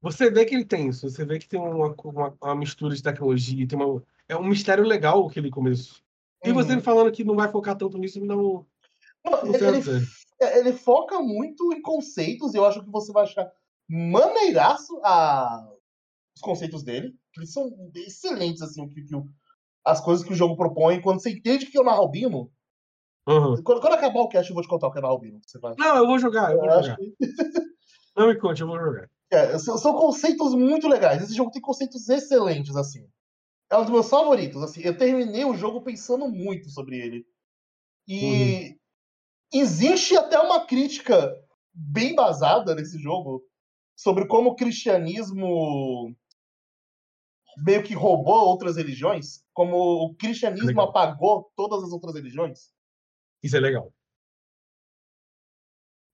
Você 0.00 0.30
vê 0.30 0.44
que 0.44 0.54
ele 0.54 0.64
tem 0.64 0.88
isso, 0.88 1.08
você 1.08 1.24
vê 1.24 1.38
que 1.38 1.48
tem 1.48 1.60
uma, 1.60 1.94
uma, 2.04 2.36
uma 2.42 2.56
mistura 2.56 2.94
de 2.94 3.02
tecnologia, 3.02 3.66
tem 3.68 3.78
uma, 3.78 4.02
é 4.28 4.36
um 4.36 4.44
mistério 4.44 4.82
legal 4.84 5.26
aquele 5.28 5.48
começo. 5.48 6.02
E 6.44 6.52
você 6.52 6.74
Uhum. 6.74 6.80
falando 6.80 7.12
que 7.12 7.22
não 7.22 7.36
vai 7.36 7.48
focar 7.50 7.76
tanto 7.76 7.96
nisso, 7.98 8.20
me 8.20 8.26
dá 8.26 8.36
um. 8.36 8.64
Ele, 9.24 10.06
é, 10.40 10.58
ele 10.58 10.72
foca 10.72 11.20
muito 11.20 11.72
em 11.72 11.80
conceitos, 11.82 12.54
e 12.54 12.56
eu 12.56 12.64
acho 12.64 12.82
que 12.84 12.90
você 12.90 13.12
vai 13.12 13.22
achar 13.24 13.50
maneiraço 13.88 15.00
a, 15.04 15.68
os 16.36 16.42
conceitos 16.42 16.82
dele. 16.82 17.14
Eles 17.36 17.52
são 17.52 17.70
excelentes, 17.94 18.62
assim, 18.62 18.82
o 18.82 18.88
que, 18.88 19.02
que 19.02 19.14
o- 19.14 19.26
as 19.84 20.00
coisas 20.00 20.24
que 20.24 20.32
o 20.32 20.36
jogo 20.36 20.56
propõe. 20.56 21.00
Quando 21.00 21.20
você 21.20 21.30
entende 21.30 21.66
que 21.66 21.78
é 21.78 21.80
o 21.80 21.84
Narrobino, 21.84 22.50
Aham. 23.28 23.62
quando, 23.62 23.80
quando 23.80 23.94
acabar 23.94 24.20
o 24.20 24.28
cast, 24.28 24.50
eu 24.50 24.54
vou 24.54 24.62
te 24.62 24.68
contar 24.68 24.88
o 24.88 24.92
que 24.92 24.98
é 24.98 25.02
Narrobino. 25.02 25.40
Você 25.46 25.58
vai. 25.58 25.74
Não, 25.78 25.96
eu 25.96 26.06
vou 26.06 26.18
jogar, 26.18 26.52
eu 26.52 26.58
vou 26.58 26.68
Eu 26.70 26.82
jogar. 26.82 26.96
que 26.96 27.14
Não 28.16 28.28
me 28.28 28.38
conte, 28.38 28.60
eu 28.60 28.66
vou 28.66 28.78
jogar. 28.78 29.08
é, 29.30 29.58
são, 29.58 29.78
são 29.78 29.94
conceitos 29.94 30.54
muito 30.54 30.86
legais. 30.88 31.22
Esse 31.22 31.34
jogo 31.34 31.50
tem 31.50 31.62
conceitos 31.62 32.08
excelentes, 32.08 32.76
assim. 32.76 33.06
É 33.70 33.76
um 33.78 33.82
dos 33.82 33.90
meus 33.90 34.08
favoritos. 34.08 34.62
Assim. 34.62 34.82
Eu 34.82 34.96
terminei 34.98 35.44
o 35.44 35.54
jogo 35.54 35.80
pensando 35.82 36.28
muito 36.28 36.68
sobre 36.68 36.98
ele. 36.98 37.24
E 38.06 38.76
existe 39.52 40.16
até 40.16 40.38
uma 40.38 40.66
crítica 40.66 41.36
bem 41.72 42.14
basada 42.14 42.74
nesse 42.74 42.98
jogo 42.98 43.44
sobre 43.96 44.26
como 44.26 44.50
o 44.50 44.54
cristianismo 44.56 46.14
meio 47.58 47.82
que 47.82 47.94
roubou 47.94 48.46
outras 48.46 48.76
religiões, 48.76 49.44
como 49.52 49.76
o 49.76 50.14
cristianismo 50.14 50.68
Legal. 50.68 50.88
apagou 50.88 51.52
todas 51.54 51.82
as 51.82 51.92
outras 51.92 52.14
religiões. 52.14 52.70
Isso 53.42 53.56
é 53.56 53.60
legal. 53.60 53.92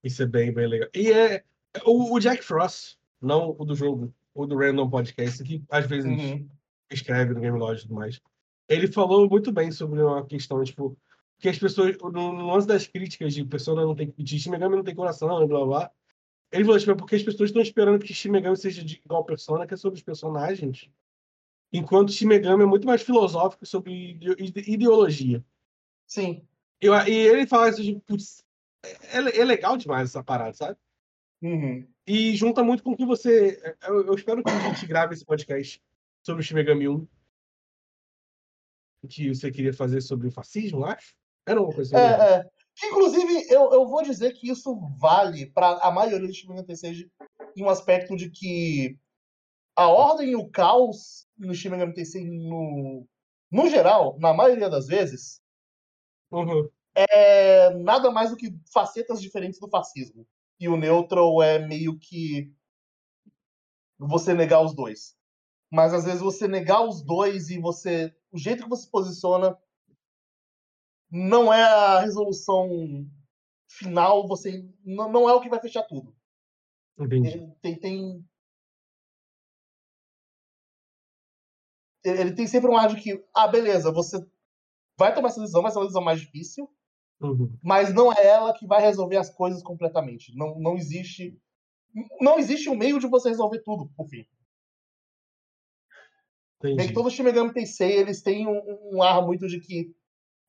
Isso 0.03 0.23
é 0.23 0.25
bem, 0.25 0.53
bem 0.53 0.67
legal. 0.67 0.89
E 0.93 1.11
é 1.11 1.43
o, 1.85 2.13
o 2.13 2.19
Jack 2.19 2.43
Frost, 2.43 2.97
não 3.21 3.55
o 3.57 3.65
do 3.65 3.75
jogo, 3.75 4.13
o 4.33 4.45
do 4.45 4.57
Random 4.57 4.89
Podcast, 4.89 5.43
que 5.43 5.63
às 5.69 5.85
vezes 5.85 6.09
Uhum. 6.11 6.49
escreve 6.91 7.33
no 7.33 7.41
Game 7.41 7.57
Lodge 7.57 7.81
e 7.81 7.83
tudo 7.83 7.95
mais. 7.95 8.19
Ele 8.67 8.87
falou 8.91 9.27
muito 9.29 9.51
bem 9.51 9.71
sobre 9.71 10.01
uma 10.01 10.25
questão, 10.25 10.63
tipo, 10.63 10.97
que 11.39 11.47
as 11.47 11.57
pessoas, 11.57 11.97
no, 11.97 12.47
lance 12.51 12.67
das 12.67 12.85
críticas 12.85 13.33
de 13.33 13.45
pessoa 13.45 13.81
não 13.81 13.95
tem, 13.95 14.13
de 14.17 14.39
Shin 14.39 14.51
Megami 14.51 14.75
não 14.75 14.83
tem 14.83 14.93
coração, 14.93 15.27
e 15.41 15.47
blá 15.47 15.59
blá 15.59 15.67
blá. 15.67 15.91
Ele 16.51 16.65
falou, 16.65 16.79
tipo, 16.79 16.91
é 16.91 16.95
porque 16.95 17.15
as 17.15 17.23
pessoas 17.23 17.49
estão 17.49 17.61
esperando 17.61 18.03
que 18.03 18.13
Shin 18.13 18.29
Megami 18.29 18.57
seja 18.57 18.83
de 18.83 19.01
igual 19.03 19.23
Persona, 19.23 19.65
que 19.65 19.73
é 19.73 19.77
sobre 19.77 19.97
os 19.97 20.03
personagens. 20.03 20.89
Enquanto 21.71 22.11
Shin 22.11 22.25
Megami 22.25 22.63
é 22.63 22.65
muito 22.65 22.85
mais 22.85 23.01
filosófico 23.01 23.65
sobre 23.65 24.11
ide- 24.11 24.35
ide- 24.43 24.71
ideologia. 24.71 25.45
Sim. 26.05 26.45
Eu, 26.81 26.93
e 27.07 27.11
ele 27.11 27.45
fala 27.45 27.69
isso, 27.69 27.83
tipo, 27.83 28.15
é, 28.83 29.39
é 29.39 29.45
legal 29.45 29.77
demais 29.77 30.09
essa 30.09 30.23
parada, 30.23 30.53
sabe? 30.53 30.77
Uhum. 31.41 31.87
E 32.05 32.35
junta 32.35 32.63
muito 32.63 32.83
com 32.83 32.91
o 32.91 32.97
que 32.97 33.05
você. 33.05 33.61
Eu, 33.87 34.07
eu 34.07 34.15
espero 34.15 34.43
que 34.43 34.49
a 34.49 34.59
gente 34.59 34.85
grave 34.85 35.13
esse 35.13 35.23
podcast 35.23 35.81
sobre 36.21 36.41
o 36.41 36.43
Shin 36.43 36.55
Megami 36.55 36.89
1. 36.89 37.07
Que 39.07 39.33
você 39.33 39.49
queria 39.51 39.73
fazer 39.73 40.01
sobre 40.01 40.27
o 40.27 40.31
fascismo, 40.31 40.83
acho? 40.83 41.15
Era 41.49 41.61
uma 41.61 41.73
coisa. 41.73 41.97
É, 41.97 42.35
é. 42.35 42.43
Que, 42.75 42.85
Inclusive, 42.87 43.47
eu, 43.49 43.73
eu 43.73 43.87
vou 43.87 44.03
dizer 44.03 44.33
que 44.33 44.49
isso 44.49 44.79
vale 44.97 45.47
para 45.47 45.79
a 45.79 45.91
maioria 45.91 46.27
dos 46.27 46.37
Shin 46.37 46.47
Megami 46.47 46.67
Tensei 46.67 47.09
em 47.55 47.63
um 47.63 47.69
aspecto 47.69 48.15
de 48.15 48.29
que 48.29 48.97
a 49.75 49.87
ordem 49.87 50.31
e 50.31 50.35
o 50.35 50.49
caos 50.49 51.27
no 51.37 51.53
Shin 51.53 51.69
Megami 51.69 51.93
Tensei, 51.93 52.23
no, 52.25 53.05
no 53.51 53.69
geral, 53.69 54.17
na 54.19 54.33
maioria 54.33 54.69
das 54.69 54.87
vezes, 54.87 55.41
Uhum. 56.31 56.69
é 56.95 57.73
nada 57.75 58.11
mais 58.11 58.29
do 58.29 58.37
que 58.37 58.55
facetas 58.71 59.19
diferentes 59.19 59.59
do 59.59 59.67
fascismo. 59.67 60.27
E 60.59 60.69
o 60.69 60.77
neutral 60.77 61.41
é 61.41 61.57
meio 61.57 61.97
que 61.97 62.53
você 63.97 64.33
negar 64.33 64.61
os 64.61 64.75
dois. 64.75 65.15
Mas 65.71 65.93
às 65.93 66.05
vezes 66.05 66.21
você 66.21 66.47
negar 66.47 66.81
os 66.87 67.01
dois 67.01 67.49
e 67.49 67.59
você. 67.59 68.13
O 68.31 68.37
jeito 68.37 68.63
que 68.63 68.69
você 68.69 68.83
se 68.83 68.91
posiciona 68.91 69.57
não 71.11 71.51
é 71.53 71.63
a 71.63 71.99
resolução 71.99 72.69
final, 73.67 74.27
você 74.27 74.67
não, 74.83 75.11
não 75.11 75.29
é 75.29 75.33
o 75.33 75.41
que 75.41 75.49
vai 75.49 75.59
fechar 75.59 75.83
tudo. 75.83 76.15
Entendi. 76.97 77.29
Ele 77.29 77.55
tem, 77.61 77.79
tem. 77.79 78.25
Ele 82.03 82.33
tem 82.33 82.47
sempre 82.47 82.69
um 82.69 82.77
ar 82.77 82.87
de 82.89 83.01
que, 83.01 83.23
ah, 83.33 83.47
beleza, 83.47 83.91
você 83.91 84.17
vai 84.97 85.13
tomar 85.13 85.29
essa 85.29 85.39
decisão, 85.39 85.61
vai 85.61 85.71
ser 85.71 85.77
uma 85.77 85.85
decisão 85.85 86.03
mais 86.03 86.19
difícil, 86.19 86.69
Uhum. 87.21 87.57
mas 87.61 87.93
não 87.93 88.13
é 88.13 88.25
ela 88.25 88.53
que 88.53 88.65
vai 88.65 88.81
resolver 88.81 89.17
as 89.17 89.29
coisas 89.29 89.61
completamente. 89.61 90.33
Não, 90.35 90.57
não 90.57 90.77
existe. 90.77 91.37
Não 92.21 92.39
existe 92.39 92.69
um 92.69 92.77
meio 92.77 92.99
de 92.99 93.07
você 93.07 93.29
resolver 93.29 93.61
tudo, 93.61 93.89
por 93.95 94.07
fim. 94.07 94.25
Que 96.61 96.71
Entendi. 96.73 96.93
todos 96.93 97.11
os 97.11 97.13
Shin 97.13 97.23
Megami 97.23 97.53
Tensei, 97.53 97.97
eles 97.97 98.21
têm 98.21 98.47
um, 98.47 98.95
um 98.95 99.03
ar 99.03 99.25
muito 99.25 99.47
de 99.47 99.59
que, 99.59 99.95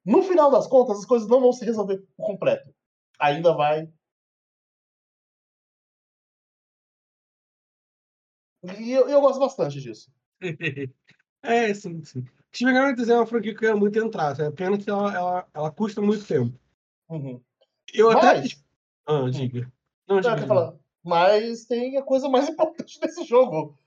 no 0.04 0.22
final 0.22 0.50
das 0.50 0.66
contas, 0.66 0.98
as 0.98 1.06
coisas 1.06 1.28
não 1.28 1.40
vão 1.40 1.52
se 1.52 1.64
resolver 1.64 1.98
por 2.16 2.26
completo. 2.26 2.72
Ainda 3.18 3.52
vai. 3.52 3.90
E 8.78 8.90
eu, 8.92 9.08
eu 9.08 9.20
gosto 9.20 9.38
bastante 9.40 9.80
disso. 9.80 10.10
é, 11.42 11.72
sim, 11.74 12.02
sim. 12.04 12.24
Megami 12.62 12.96
Tensei 12.96 13.14
é 13.14 13.18
uma 13.18 13.26
franquia 13.26 13.52
que 13.52 13.58
eu 13.58 13.68
quero 13.68 13.78
muito 13.78 13.98
entrar, 13.98 14.38
é 14.40 14.50
pena 14.50 14.76
que 14.76 14.90
ela, 14.90 15.14
ela, 15.14 15.48
ela 15.54 15.70
custa 15.70 16.02
muito 16.02 16.26
tempo. 16.26 16.58
Uhum. 17.08 17.42
Eu 17.92 18.12
Mas- 18.12 18.24
até. 18.24 18.48
Ah, 19.06 19.30
diga. 19.30 19.72
Não, 20.08 20.20
diga. 20.20 20.46
falar, 20.46 20.76
mas 21.02 21.64
tem 21.66 21.96
a 21.96 22.02
coisa 22.02 22.28
mais 22.28 22.48
importante 22.50 22.98
desse 23.00 23.24
jogo, 23.24 23.78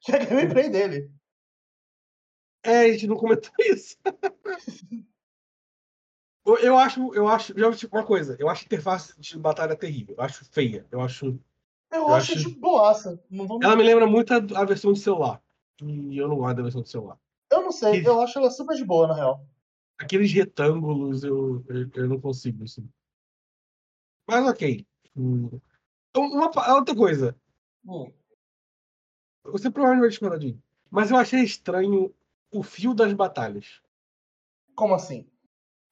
que 0.00 0.12
é 0.12 0.22
a 0.22 0.24
gameplay 0.24 0.68
dele. 0.70 1.10
É, 2.62 2.80
a 2.80 2.92
gente 2.92 3.06
não 3.06 3.16
comentou 3.16 3.52
isso. 3.60 3.96
eu, 6.44 6.58
eu 6.58 6.78
acho, 6.78 7.14
eu 7.14 7.28
acho, 7.28 7.58
já 7.58 7.72
tipo 7.72 7.96
uma 7.96 8.04
coisa, 8.04 8.36
eu 8.38 8.48
acho 8.48 8.62
a 8.64 8.66
interface 8.66 9.18
de 9.20 9.38
batalha 9.38 9.76
terrível, 9.76 10.14
eu 10.18 10.22
acho 10.24 10.44
feia, 10.44 10.86
eu 10.90 11.00
acho. 11.00 11.26
Eu, 11.90 12.00
Eu 12.02 12.14
acho, 12.14 12.32
acho- 12.32 12.48
de 12.48 12.54
boaça. 12.56 13.22
Vamos... 13.30 13.62
Ela 13.62 13.76
me 13.76 13.82
lembra 13.84 14.06
muito 14.06 14.32
a, 14.32 14.36
a 14.60 14.64
versão 14.64 14.92
de 14.92 14.98
celular. 15.00 15.40
E 15.82 16.16
eu 16.18 16.28
não 16.28 16.36
gosto 16.36 16.56
da 16.56 16.62
versão 16.62 16.82
de 16.82 16.88
celular. 16.88 17.18
Eu 17.50 17.62
não 17.62 17.72
sei, 17.72 18.06
eu 18.06 18.20
acho 18.20 18.38
ela 18.38 18.50
super 18.50 18.76
de 18.76 18.84
boa, 18.84 19.06
na 19.06 19.14
real. 19.14 19.46
Aqueles 19.98 20.32
retângulos 20.32 21.22
eu, 21.22 21.64
eu, 21.68 21.88
eu 21.94 22.08
não 22.08 22.20
consigo, 22.20 22.64
assim. 22.64 22.88
Mas 24.26 24.46
ok. 24.46 24.86
Hum. 25.16 25.60
Uma, 26.16 26.50
outra 26.74 26.94
coisa, 26.96 27.36
Hum. 27.86 28.10
você 29.44 29.70
provavelmente 29.70 30.00
vai 30.00 30.08
discordar 30.10 30.38
de 30.38 30.46
mim, 30.48 30.62
mas 30.90 31.10
eu 31.10 31.16
achei 31.16 31.42
estranho 31.42 32.14
o 32.50 32.62
fio 32.62 32.94
das 32.94 33.12
batalhas. 33.12 33.80
Como 34.74 34.94
assim? 34.94 35.28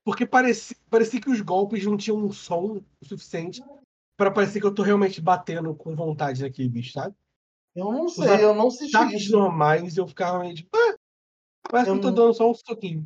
Porque 0.04 0.26
parecia, 0.26 0.76
parecia 0.90 1.20
que 1.20 1.30
os 1.30 1.40
golpes 1.40 1.84
não 1.84 1.96
tinham 1.96 2.18
um 2.18 2.32
som 2.32 2.82
o 3.00 3.04
suficiente 3.06 3.62
pra 4.16 4.30
parecer 4.30 4.60
que 4.60 4.66
eu 4.66 4.74
tô 4.74 4.82
realmente 4.82 5.20
batendo 5.20 5.74
com 5.74 5.94
vontade 5.94 6.42
naquele 6.42 6.68
bicho, 6.68 6.92
sabe? 6.92 7.14
Eu 7.74 7.90
não 7.92 8.08
sei, 8.08 8.44
eu 8.44 8.54
não 8.54 8.70
senti 8.70 8.94
Ataques 8.96 9.22
isso. 9.22 9.32
normais 9.32 9.96
eu 9.96 10.06
ficava 10.06 10.40
meio 10.40 10.54
tipo, 10.54 10.68
ah, 10.76 10.94
parece 11.70 11.88
Eu 11.90 11.94
que 11.94 11.98
eu 11.98 12.02
tô 12.02 12.08
não- 12.08 12.14
dando 12.14 12.34
só 12.34 12.50
um 12.50 12.54
soquinho. 12.54 13.04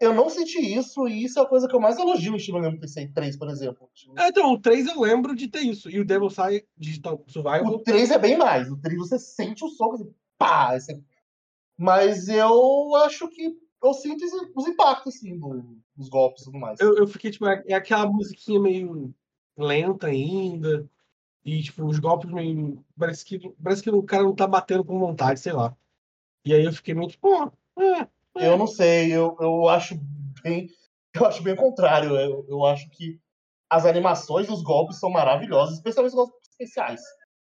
Eu 0.00 0.14
não 0.14 0.30
senti 0.30 0.58
isso, 0.60 1.06
e 1.08 1.24
isso 1.24 1.38
é 1.38 1.42
a 1.42 1.46
coisa 1.46 1.68
que 1.68 1.74
eu 1.74 1.80
mais 1.80 1.98
elogio 1.98 2.38
Shin 2.38 2.52
Megami 2.52 2.78
Tensei 2.80 3.08
3, 3.08 3.36
por 3.36 3.50
exemplo. 3.50 3.90
Ah, 4.16 4.28
Então, 4.28 4.50
o 4.52 4.58
3 4.58 4.86
eu 4.86 4.98
lembro 5.00 5.36
de 5.36 5.46
ter 5.46 5.60
isso. 5.60 5.90
E 5.90 6.00
o 6.00 6.04
Devil 6.06 6.30
Sai 6.30 6.62
Digital 6.74 7.22
Survival. 7.26 7.66
O 7.66 7.78
3 7.80 8.10
é 8.10 8.18
bem 8.18 8.38
mais. 8.38 8.70
O 8.70 8.78
3 8.78 8.96
você 8.98 9.18
sente 9.18 9.62
o 9.62 9.68
soco, 9.68 9.96
assim, 9.96 10.14
pá! 10.38 10.74
Assim. 10.74 11.04
Mas 11.76 12.28
eu 12.28 12.94
acho 12.96 13.28
que 13.28 13.54
eu 13.82 13.94
sinto 13.94 14.24
os 14.54 14.66
impactos, 14.66 15.16
assim, 15.16 15.38
do- 15.38 15.78
dos 15.96 16.08
golpes 16.08 16.42
e 16.42 16.44
tudo 16.46 16.58
mais. 16.58 16.80
Eu, 16.80 16.96
eu 16.96 17.06
fiquei, 17.06 17.30
tipo, 17.30 17.46
é, 17.46 17.62
é 17.66 17.74
aquela 17.74 18.06
musiquinha 18.06 18.60
meio 18.60 19.14
lenta 19.56 20.08
ainda. 20.08 20.88
E, 21.44 21.62
tipo, 21.62 21.86
os 21.86 21.98
golpes 21.98 22.30
meio. 22.30 22.84
Parece 22.98 23.24
que, 23.24 23.38
parece 23.62 23.82
que 23.82 23.90
o 23.90 24.02
cara 24.02 24.22
não 24.24 24.34
tá 24.34 24.46
batendo 24.46 24.84
com 24.84 24.98
vontade, 24.98 25.40
sei 25.40 25.52
lá. 25.52 25.76
E 26.44 26.54
aí 26.54 26.64
eu 26.64 26.72
fiquei 26.72 26.94
meio 26.94 27.10
tipo, 27.10 27.28
pô, 27.28 27.52
é, 27.82 28.08
Eu 28.34 28.56
não 28.58 28.66
sei, 28.66 29.12
eu, 29.12 29.36
eu 29.40 29.68
acho 29.68 29.94
bem. 30.42 30.70
Eu 31.14 31.26
acho 31.26 31.42
bem 31.42 31.54
o 31.54 31.56
contrário. 31.56 32.16
Eu, 32.16 32.46
eu 32.48 32.64
acho 32.64 32.88
que 32.90 33.18
as 33.68 33.84
animações 33.86 34.46
dos 34.46 34.62
golpes 34.62 34.98
são 34.98 35.10
maravilhosas, 35.10 35.76
especialmente 35.76 36.10
os 36.12 36.16
golpes 36.16 36.48
especiais. 36.50 37.00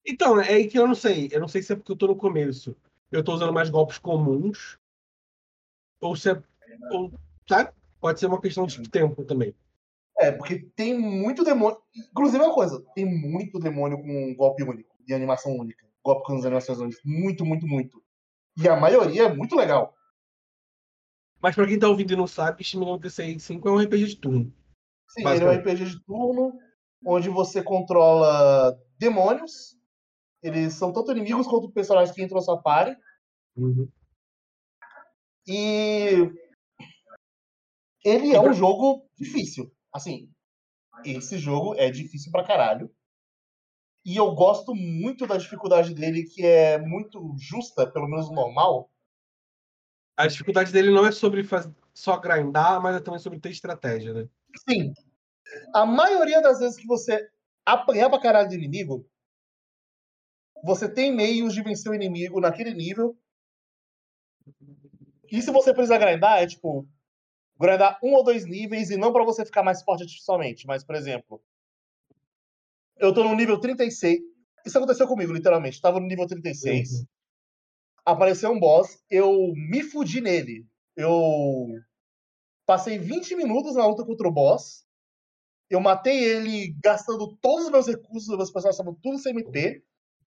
Então, 0.06 0.40
é 0.40 0.48
aí 0.54 0.68
que 0.68 0.78
eu 0.78 0.86
não 0.86 0.94
sei. 0.94 1.28
Eu 1.32 1.40
não 1.40 1.48
sei 1.48 1.62
se 1.62 1.72
é 1.72 1.76
porque 1.76 1.92
eu 1.92 1.96
tô 1.96 2.06
no 2.06 2.16
começo. 2.16 2.76
Eu 3.10 3.24
tô 3.24 3.34
usando 3.34 3.52
mais 3.52 3.70
golpes 3.70 3.98
comuns. 3.98 4.78
Ou 6.00 6.16
se 6.16 6.30
é. 6.30 6.42
Ou, 6.92 7.12
sabe? 7.48 7.70
Pode 8.00 8.20
ser 8.20 8.26
uma 8.26 8.40
questão 8.40 8.66
de 8.66 8.88
tempo 8.88 9.24
também. 9.24 9.54
É, 10.18 10.32
porque 10.32 10.60
tem 10.74 10.98
muito 10.98 11.44
demônio. 11.44 11.78
Inclusive, 12.10 12.42
uma 12.42 12.54
coisa: 12.54 12.84
tem 12.94 13.04
muito 13.04 13.58
demônio 13.58 13.98
com 13.98 14.34
golpe 14.36 14.62
único, 14.62 14.94
de 15.04 15.14
animação 15.14 15.56
única. 15.56 15.86
Golpe 16.04 16.26
com 16.26 16.36
as 16.36 16.44
animações 16.44 16.78
únicas. 16.78 17.00
Muito, 17.04 17.44
muito, 17.44 17.66
muito. 17.66 18.02
E 18.56 18.68
a 18.68 18.76
maioria 18.76 19.24
é 19.24 19.34
muito 19.34 19.54
legal. 19.54 19.94
Mas 21.40 21.54
pra 21.54 21.66
quem 21.66 21.78
tá 21.78 21.88
ouvindo 21.88 22.12
e 22.12 22.16
não 22.16 22.26
sabe, 22.26 22.64
Shin 22.64 22.80
Megami 22.80 23.00
Tensei 23.00 23.38
5 23.38 23.68
é 23.68 23.72
um 23.72 23.78
RPG 23.78 24.06
de 24.06 24.16
turno. 24.16 24.52
Sim, 25.08 25.26
ele 25.26 25.44
é 25.44 25.48
um. 25.48 25.52
RPG 25.52 25.84
de 25.84 26.04
turno, 26.04 26.52
onde 27.06 27.28
você 27.28 27.62
controla 27.62 28.76
demônios. 28.98 29.76
Eles 30.42 30.74
são 30.74 30.92
tanto 30.92 31.12
inimigos 31.12 31.46
quanto 31.46 31.70
personagens 31.70 32.14
que 32.14 32.22
entram 32.22 32.36
na 32.36 32.42
sua 32.42 32.60
party. 32.60 32.96
Uhum. 33.56 33.88
E 35.48 36.30
ele 38.04 38.34
é 38.34 38.40
um 38.40 38.52
jogo 38.52 39.08
difícil. 39.18 39.74
Assim, 39.90 40.30
esse 41.04 41.38
jogo 41.38 41.74
é 41.74 41.90
difícil 41.90 42.30
pra 42.30 42.46
caralho. 42.46 42.94
E 44.04 44.16
eu 44.16 44.34
gosto 44.34 44.74
muito 44.74 45.26
da 45.26 45.38
dificuldade 45.38 45.94
dele, 45.94 46.24
que 46.24 46.44
é 46.44 46.78
muito 46.78 47.34
justa, 47.38 47.90
pelo 47.90 48.08
menos 48.08 48.30
normal. 48.30 48.90
A 50.16 50.26
dificuldade 50.26 50.72
dele 50.72 50.90
não 50.90 51.06
é 51.06 51.12
sobre 51.12 51.42
faz... 51.42 51.70
só 51.94 52.18
grindar, 52.18 52.80
mas 52.82 52.96
é 52.96 53.00
também 53.00 53.18
sobre 53.18 53.40
ter 53.40 53.50
estratégia, 53.50 54.12
né? 54.12 54.28
Sim. 54.68 54.92
A 55.74 55.86
maioria 55.86 56.42
das 56.42 56.58
vezes 56.58 56.78
que 56.78 56.86
você 56.86 57.26
apanhar 57.64 58.10
pra 58.10 58.20
caralho 58.20 58.48
de 58.48 58.56
inimigo, 58.56 59.08
você 60.62 60.92
tem 60.92 61.14
meios 61.14 61.54
de 61.54 61.62
vencer 61.62 61.90
o 61.90 61.94
inimigo 61.94 62.40
naquele 62.40 62.74
nível. 62.74 63.18
E 65.30 65.42
se 65.42 65.50
você 65.50 65.72
precisar 65.72 65.98
grindar, 65.98 66.42
é 66.42 66.46
tipo, 66.46 66.88
grindar 67.58 67.98
um 68.02 68.14
ou 68.14 68.24
dois 68.24 68.46
níveis 68.46 68.90
e 68.90 68.96
não 68.96 69.12
pra 69.12 69.24
você 69.24 69.44
ficar 69.44 69.62
mais 69.62 69.82
forte 69.82 70.02
artificialmente. 70.02 70.66
Mas, 70.66 70.84
por 70.84 70.94
exemplo, 70.94 71.42
eu 72.96 73.12
tô 73.12 73.24
no 73.24 73.34
nível 73.34 73.60
36. 73.60 74.20
Isso 74.64 74.78
aconteceu 74.78 75.06
comigo, 75.06 75.32
literalmente. 75.32 75.80
Tava 75.80 76.00
no 76.00 76.06
nível 76.06 76.26
36. 76.26 76.90
Uhum. 76.90 77.06
Apareceu 78.04 78.50
um 78.50 78.58
boss, 78.58 78.98
eu 79.10 79.52
me 79.54 79.82
fudi 79.82 80.20
nele. 80.20 80.66
Eu 80.96 81.66
passei 82.66 82.98
20 82.98 83.36
minutos 83.36 83.76
na 83.76 83.86
luta 83.86 84.04
contra 84.04 84.26
o 84.26 84.32
boss. 84.32 84.86
Eu 85.70 85.80
matei 85.80 86.24
ele 86.24 86.74
gastando 86.82 87.36
todos 87.36 87.66
os 87.66 87.70
meus 87.70 87.86
recursos, 87.86 88.28
meus 88.28 88.50
personagens 88.50 88.78
estavam 88.78 88.98
tudo 89.02 89.18
sem 89.18 89.32
MP. 89.32 89.84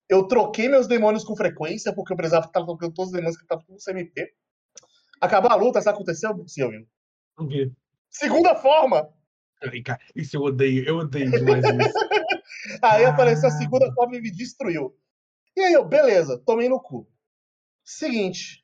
Eu 0.08 0.28
troquei 0.28 0.70
meus 0.70 0.88
demônios 0.88 1.24
com 1.24 1.36
frequência, 1.36 1.94
porque 1.94 2.14
eu 2.14 2.18
precisava 2.18 2.46
estar 2.46 2.64
trocando 2.64 2.94
todos 2.94 3.10
os 3.10 3.16
demônios 3.16 3.38
que 3.38 3.44
estavam 3.44 3.66
tudo 3.66 3.82
sem 3.82 3.98
MP. 5.22 5.26
Acabou 5.26 5.52
a 5.52 5.56
luta, 5.56 5.82
sabe 5.82 5.96
o 5.96 5.98
que 5.98 6.12
aconteceu, 6.12 6.48
Silvio? 6.48 6.88
Por 7.36 7.48
quê? 7.48 7.72
Segunda 8.10 8.56
forma! 8.56 9.14
Isso 10.16 10.38
eu 10.38 10.42
odeio, 10.42 10.84
eu 10.88 10.98
odeio 10.98 11.30
demais 11.30 11.64
isso. 11.64 12.00
Aí 12.82 13.06
apareceu 13.06 13.48
a 13.50 13.52
Ah. 13.52 13.58
segunda 13.58 13.94
forma 13.94 14.16
e 14.18 14.22
me 14.22 14.32
destruiu. 14.32 14.98
E 15.56 15.62
aí 15.62 15.74
eu, 15.74 15.86
beleza, 15.86 16.42
tomei 16.46 16.68
no 16.70 16.80
cu. 16.80 17.08
Seguinte. 17.84 18.62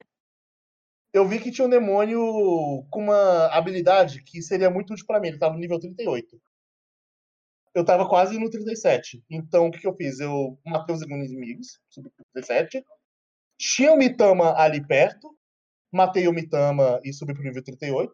Eu 1.13 1.27
vi 1.27 1.39
que 1.39 1.51
tinha 1.51 1.65
um 1.67 1.69
demônio 1.69 2.85
com 2.89 3.01
uma 3.03 3.47
habilidade 3.47 4.23
que 4.23 4.41
seria 4.41 4.69
muito 4.69 4.93
útil 4.93 5.05
pra 5.05 5.19
mim. 5.19 5.29
Ele 5.29 5.37
tava 5.37 5.53
no 5.53 5.59
nível 5.59 5.79
38. 5.79 6.39
Eu 7.75 7.83
tava 7.85 8.07
quase 8.07 8.39
no 8.39 8.49
37. 8.49 9.23
Então 9.29 9.67
o 9.67 9.71
que, 9.71 9.79
que 9.79 9.87
eu 9.87 9.95
fiz? 9.95 10.19
Eu 10.19 10.57
matei 10.65 10.95
os 10.95 11.01
inimigos, 11.01 11.79
subi 11.89 12.09
pro 12.09 12.25
37. 12.33 12.83
Tinha 13.59 13.93
o 13.93 13.97
Mitama 13.97 14.55
ali 14.57 14.85
perto. 14.85 15.36
Matei 15.91 16.27
o 16.27 16.33
Mitama 16.33 16.99
e 17.03 17.13
subi 17.13 17.33
pro 17.33 17.43
nível 17.43 17.63
38. 17.63 18.11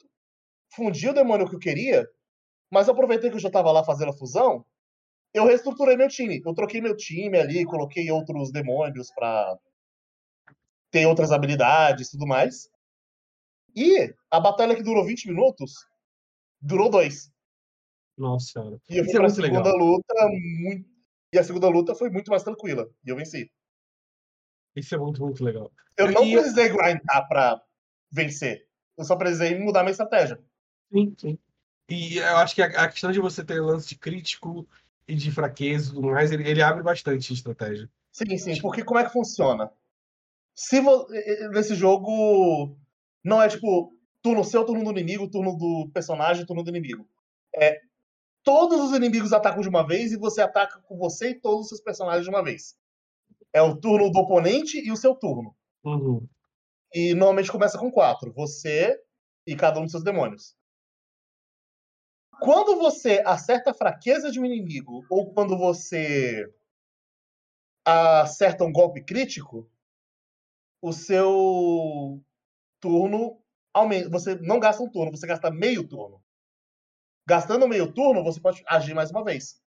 Fundi 0.75 1.09
o 1.09 1.13
demônio 1.13 1.47
que 1.47 1.55
eu 1.55 1.59
queria. 1.59 2.07
Mas 2.71 2.89
aproveitei 2.89 3.29
que 3.29 3.35
eu 3.35 3.41
já 3.41 3.49
tava 3.49 3.71
lá 3.71 3.83
fazendo 3.83 4.09
a 4.09 4.17
fusão. 4.17 4.65
Eu 5.33 5.45
reestruturei 5.45 5.95
meu 5.95 6.07
time. 6.07 6.41
Eu 6.45 6.53
troquei 6.53 6.81
meu 6.81 6.95
time 6.95 7.37
ali, 7.37 7.65
coloquei 7.65 8.09
outros 8.11 8.51
demônios 8.51 9.11
pra 9.13 9.57
ter 10.91 11.05
outras 11.07 11.31
habilidades 11.31 12.07
e 12.07 12.11
tudo 12.11 12.27
mais. 12.27 12.69
E 13.75 14.13
a 14.29 14.39
batalha 14.39 14.75
que 14.75 14.83
durou 14.83 15.03
20 15.03 15.27
minutos 15.27 15.73
durou 16.61 16.89
dois. 16.89 17.31
Nossa 18.17 18.51
senhora. 18.51 18.79
E 18.89 18.97
eu 18.97 19.03
fui 19.03 19.13
é 19.13 19.15
pra 19.15 19.23
muito 19.23 19.35
segunda 19.35 19.71
legal. 19.71 19.77
luta 19.77 20.13
muito. 20.63 20.89
E 21.33 21.39
a 21.39 21.43
segunda 21.43 21.67
luta 21.67 21.95
foi 21.95 22.09
muito 22.11 22.29
mais 22.29 22.43
tranquila. 22.43 22.87
E 23.03 23.09
eu 23.09 23.15
venci. 23.15 23.51
Isso 24.75 24.95
é 24.95 24.97
muito, 24.97 25.21
muito 25.21 25.43
legal. 25.43 25.71
Eu 25.97 26.11
não 26.11 26.25
E- 26.25 26.33
precisei 26.33 26.69
grindar 26.69 27.27
pra 27.27 27.61
vencer. 28.11 28.67
Eu 28.97 29.03
só 29.03 29.15
precisei 29.15 29.57
mudar 29.57 29.83
minha 29.83 29.91
estratégia. 29.91 30.39
Sim, 30.91 31.15
sim. 31.17 31.37
E 31.89 32.17
eu 32.17 32.37
acho 32.37 32.55
que 32.55 32.61
a, 32.61 32.65
a 32.65 32.87
questão 32.87 33.11
de 33.11 33.19
você 33.19 33.43
ter 33.43 33.59
lance 33.61 33.89
de 33.89 33.97
crítico 33.97 34.67
e 35.07 35.15
de 35.15 35.31
fraqueza 35.31 35.91
e 35.91 35.93
tudo 35.95 36.07
mais, 36.07 36.31
ele, 36.31 36.47
ele 36.47 36.61
abre 36.61 36.81
bastante 36.81 37.33
estratégia. 37.33 37.89
Sim, 38.11 38.37
sim, 38.37 38.61
porque 38.61 38.83
como 38.83 38.99
é 38.99 39.03
que 39.03 39.11
funciona? 39.11 39.71
Se 40.55 40.79
vo... 40.79 41.07
nesse 41.51 41.75
jogo 41.75 42.77
não 43.23 43.41
é 43.41 43.49
tipo 43.49 43.97
turno 44.21 44.43
seu, 44.43 44.63
turno 44.63 44.83
do 44.83 44.91
inimigo, 44.91 45.29
turno 45.29 45.57
do 45.57 45.89
personagem, 45.91 46.45
turno 46.45 46.63
do 46.63 46.69
inimigo. 46.69 47.07
É 47.55 47.81
todos 48.43 48.79
os 48.81 48.95
inimigos 48.95 49.33
atacam 49.33 49.61
de 49.61 49.69
uma 49.69 49.85
vez 49.87 50.11
e 50.11 50.17
você 50.17 50.41
ataca 50.41 50.79
com 50.81 50.97
você 50.97 51.29
e 51.29 51.39
todos 51.39 51.61
os 51.61 51.69
seus 51.69 51.81
personagens 51.81 52.23
de 52.23 52.29
uma 52.29 52.43
vez. 52.43 52.75
É 53.53 53.61
o 53.61 53.75
turno 53.75 54.09
do 54.11 54.19
oponente 54.19 54.77
e 54.79 54.91
o 54.91 54.97
seu 54.97 55.15
turno. 55.15 55.55
Uhum. 55.83 56.27
E 56.93 57.13
normalmente 57.13 57.51
começa 57.51 57.77
com 57.77 57.91
quatro. 57.91 58.33
Você 58.33 58.99
e 59.45 59.55
cada 59.55 59.79
um 59.79 59.83
dos 59.83 59.91
seus 59.91 60.03
demônios. 60.03 60.55
Quando 62.41 62.77
você 62.77 63.21
acerta 63.25 63.71
a 63.71 63.73
fraqueza 63.73 64.31
de 64.31 64.39
um 64.39 64.45
inimigo, 64.45 65.05
ou 65.09 65.33
quando 65.33 65.57
você 65.57 66.45
acerta 67.85 68.63
um 68.63 68.71
golpe 68.71 69.03
crítico, 69.03 69.69
o 70.81 70.91
seu 70.91 72.21
turno 72.79 73.41
aumenta. 73.73 74.09
Você 74.09 74.35
não 74.35 74.59
gasta 74.59 74.83
um 74.83 74.89
turno, 74.89 75.11
você 75.11 75.25
gasta 75.25 75.49
meio 75.49 75.87
turno. 75.87 76.21
Gastando 77.25 77.67
meio 77.67 77.93
turno, 77.93 78.23
você 78.23 78.41
pode 78.41 78.61
agir 78.67 78.93
mais 78.93 79.09
uma 79.09 79.23
vez. 79.23 79.61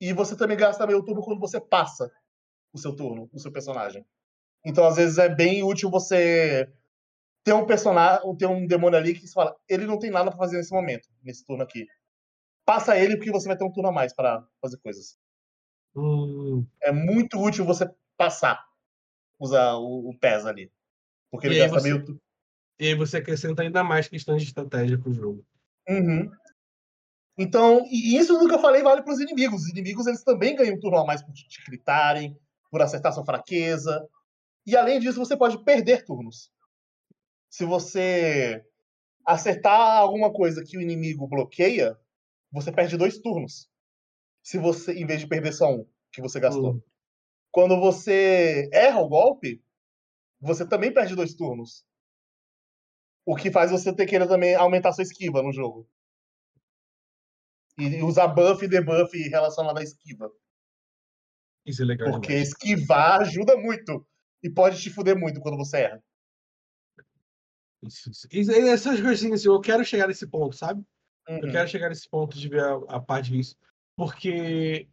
E 0.00 0.12
você 0.12 0.36
também 0.36 0.56
gasta 0.56 0.86
meio 0.86 1.02
turno 1.04 1.22
quando 1.22 1.40
você 1.40 1.60
passa 1.60 2.10
o 2.72 2.78
seu 2.78 2.94
turno, 2.94 3.28
o 3.32 3.38
seu 3.38 3.50
personagem. 3.52 4.04
Então, 4.64 4.84
às 4.84 4.96
vezes, 4.96 5.18
é 5.18 5.28
bem 5.28 5.62
útil 5.62 5.90
você 5.90 6.70
ter 7.42 7.52
um 7.54 7.64
personagem, 7.66 8.36
ter 8.36 8.46
um 8.46 8.66
demônio 8.66 8.98
ali 8.98 9.14
que 9.14 9.26
você 9.26 9.32
fala, 9.32 9.56
ele 9.68 9.86
não 9.86 9.98
tem 9.98 10.10
nada 10.10 10.30
pra 10.30 10.38
fazer 10.38 10.56
nesse 10.58 10.72
momento, 10.72 11.08
nesse 11.22 11.44
turno 11.44 11.62
aqui. 11.62 11.86
Passa 12.64 12.96
ele 12.98 13.16
porque 13.16 13.32
você 13.32 13.48
vai 13.48 13.56
ter 13.56 13.64
um 13.64 13.72
turno 13.72 13.88
a 13.88 13.92
mais 13.92 14.12
para 14.14 14.46
fazer 14.60 14.76
coisas. 14.78 15.18
Hum. 15.96 16.66
É 16.82 16.92
muito 16.92 17.40
útil 17.40 17.64
você 17.64 17.90
passar, 18.16 18.62
usar 19.38 19.74
o, 19.74 20.10
o 20.10 20.18
PES 20.18 20.46
ali. 20.46 20.70
Porque 21.30 21.46
ele 21.46 21.56
E 21.56 21.62
aí 21.62 21.68
gasta 21.68 21.80
você- 21.80 21.92
meio. 21.94 22.20
E 22.78 22.86
aí 22.88 22.94
você 22.94 23.16
acrescenta 23.18 23.62
ainda 23.62 23.82
mais 23.82 24.08
questões 24.08 24.42
de 24.42 24.48
estratégia 24.48 24.98
pro 24.98 25.12
jogo. 25.12 25.44
Uhum. 25.88 26.30
Então, 27.36 27.86
e 27.90 28.16
isso 28.16 28.38
do 28.38 28.46
que 28.48 28.54
eu 28.54 28.58
falei 28.60 28.82
vale 28.82 29.02
para 29.02 29.12
os 29.12 29.20
inimigos. 29.20 29.62
Os 29.62 29.68
inimigos 29.70 30.06
eles 30.06 30.22
também 30.22 30.54
ganham 30.56 30.76
um 30.76 30.80
turno 30.80 30.98
a 30.98 31.06
mais 31.06 31.22
por 31.22 31.32
te 31.32 31.62
gritarem, 31.66 32.38
por 32.70 32.80
acertar 32.80 33.12
sua 33.12 33.24
fraqueza. 33.24 34.08
E 34.66 34.76
além 34.76 35.00
disso, 35.00 35.18
você 35.18 35.36
pode 35.36 35.62
perder 35.64 36.04
turnos. 36.04 36.52
Se 37.48 37.64
você 37.64 38.64
acertar 39.26 39.98
alguma 39.98 40.32
coisa 40.32 40.64
que 40.64 40.78
o 40.78 40.80
inimigo 40.80 41.26
bloqueia, 41.26 41.98
você 42.52 42.72
perde 42.72 42.96
dois 42.96 43.18
turnos. 43.18 43.68
Se 44.42 44.58
você, 44.58 44.92
em 44.92 45.06
vez 45.06 45.20
de 45.20 45.26
perder 45.26 45.52
só 45.52 45.70
um 45.70 45.86
que 46.12 46.20
você 46.20 46.40
gastou. 46.40 46.74
Hum. 46.74 46.82
Quando 47.50 47.78
você 47.78 48.68
erra 48.72 49.00
o 49.00 49.08
golpe, 49.08 49.62
você 50.40 50.66
também 50.66 50.92
perde 50.92 51.14
dois 51.14 51.34
turnos. 51.34 51.84
O 53.26 53.36
que 53.36 53.50
faz 53.50 53.70
você 53.70 53.94
ter 53.94 54.06
que 54.06 54.18
também 54.26 54.54
aumentar 54.54 54.92
sua 54.92 55.02
esquiva 55.02 55.42
no 55.42 55.52
jogo. 55.52 55.88
E 57.78 58.02
usar 58.02 58.28
buff 58.28 58.64
e 58.64 58.68
debuff 58.68 59.16
relacionado 59.28 59.78
à 59.78 59.82
esquiva. 59.82 60.30
Isso 61.66 61.82
é 61.82 61.84
legal 61.84 62.10
Porque 62.10 62.28
demais. 62.28 62.48
esquivar 62.48 63.20
ajuda 63.20 63.56
muito. 63.56 64.06
E 64.42 64.48
pode 64.48 64.80
te 64.80 64.88
fuder 64.90 65.18
muito 65.18 65.40
quando 65.40 65.56
você 65.56 65.78
erra. 65.82 66.02
Isso, 67.82 68.10
isso. 68.10 68.28
Isso- 68.30 68.52
essas 68.52 69.00
coisinhas, 69.00 69.40
assim, 69.40 69.48
eu 69.48 69.60
quero 69.60 69.84
chegar 69.84 70.06
nesse 70.08 70.26
ponto, 70.26 70.54
sabe? 70.56 70.84
Eu 71.28 71.36
Uhum. 71.44 71.50
quero 71.52 71.68
chegar 71.68 71.88
nesse 71.88 72.08
ponto 72.08 72.38
de 72.38 72.48
ver 72.48 72.62
a, 72.64 72.74
a 72.96 73.00
parte 73.00 73.30
disso. 73.30 73.56
Porque, 73.96 74.88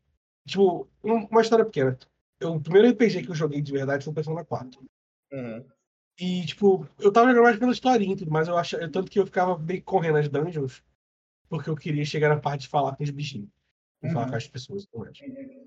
tipo, 0.45 0.87
um- 1.03 1.25
uma 1.25 1.41
história 1.41 1.65
pequena. 1.65 1.97
Eu, 2.39 2.53
o 2.55 2.61
primeiro 2.61 2.87
RPG 2.89 3.23
que 3.23 3.29
eu 3.31 3.35
joguei 3.35 3.61
de 3.61 3.71
verdade 3.71 4.03
foi 4.03 4.11
o 4.11 4.15
Persona 4.15 4.45
4. 4.45 4.85
Uhum. 5.31 5.65
E, 6.19 6.45
tipo, 6.45 6.87
eu 6.99 7.11
tava 7.11 7.27
jogando 7.29 7.43
mais 7.43 7.57
pela 7.59 7.71
historinha 7.71 8.13
e 8.13 8.17
tudo, 8.17 8.31
mas 8.31 8.47
eu 8.47 8.57
acho, 8.57 8.77
tanto 8.91 9.09
que 9.11 9.19
eu 9.19 9.25
ficava 9.25 9.57
meio 9.57 9.83
correndo 9.83 10.17
as 10.17 10.27
dungeons, 10.29 10.83
porque 11.49 11.69
eu 11.69 11.75
queria 11.75 12.03
chegar 12.05 12.29
na 12.29 12.39
parte 12.39 12.61
de 12.61 12.67
falar 12.69 12.95
com 12.95 13.03
os 13.03 13.09
bichinhos. 13.09 13.49
E 14.03 14.09
falar 14.09 14.25
Uhum. 14.25 14.31
com 14.31 14.35
as 14.37 14.47
pessoas, 14.47 14.83
é? 14.85 15.65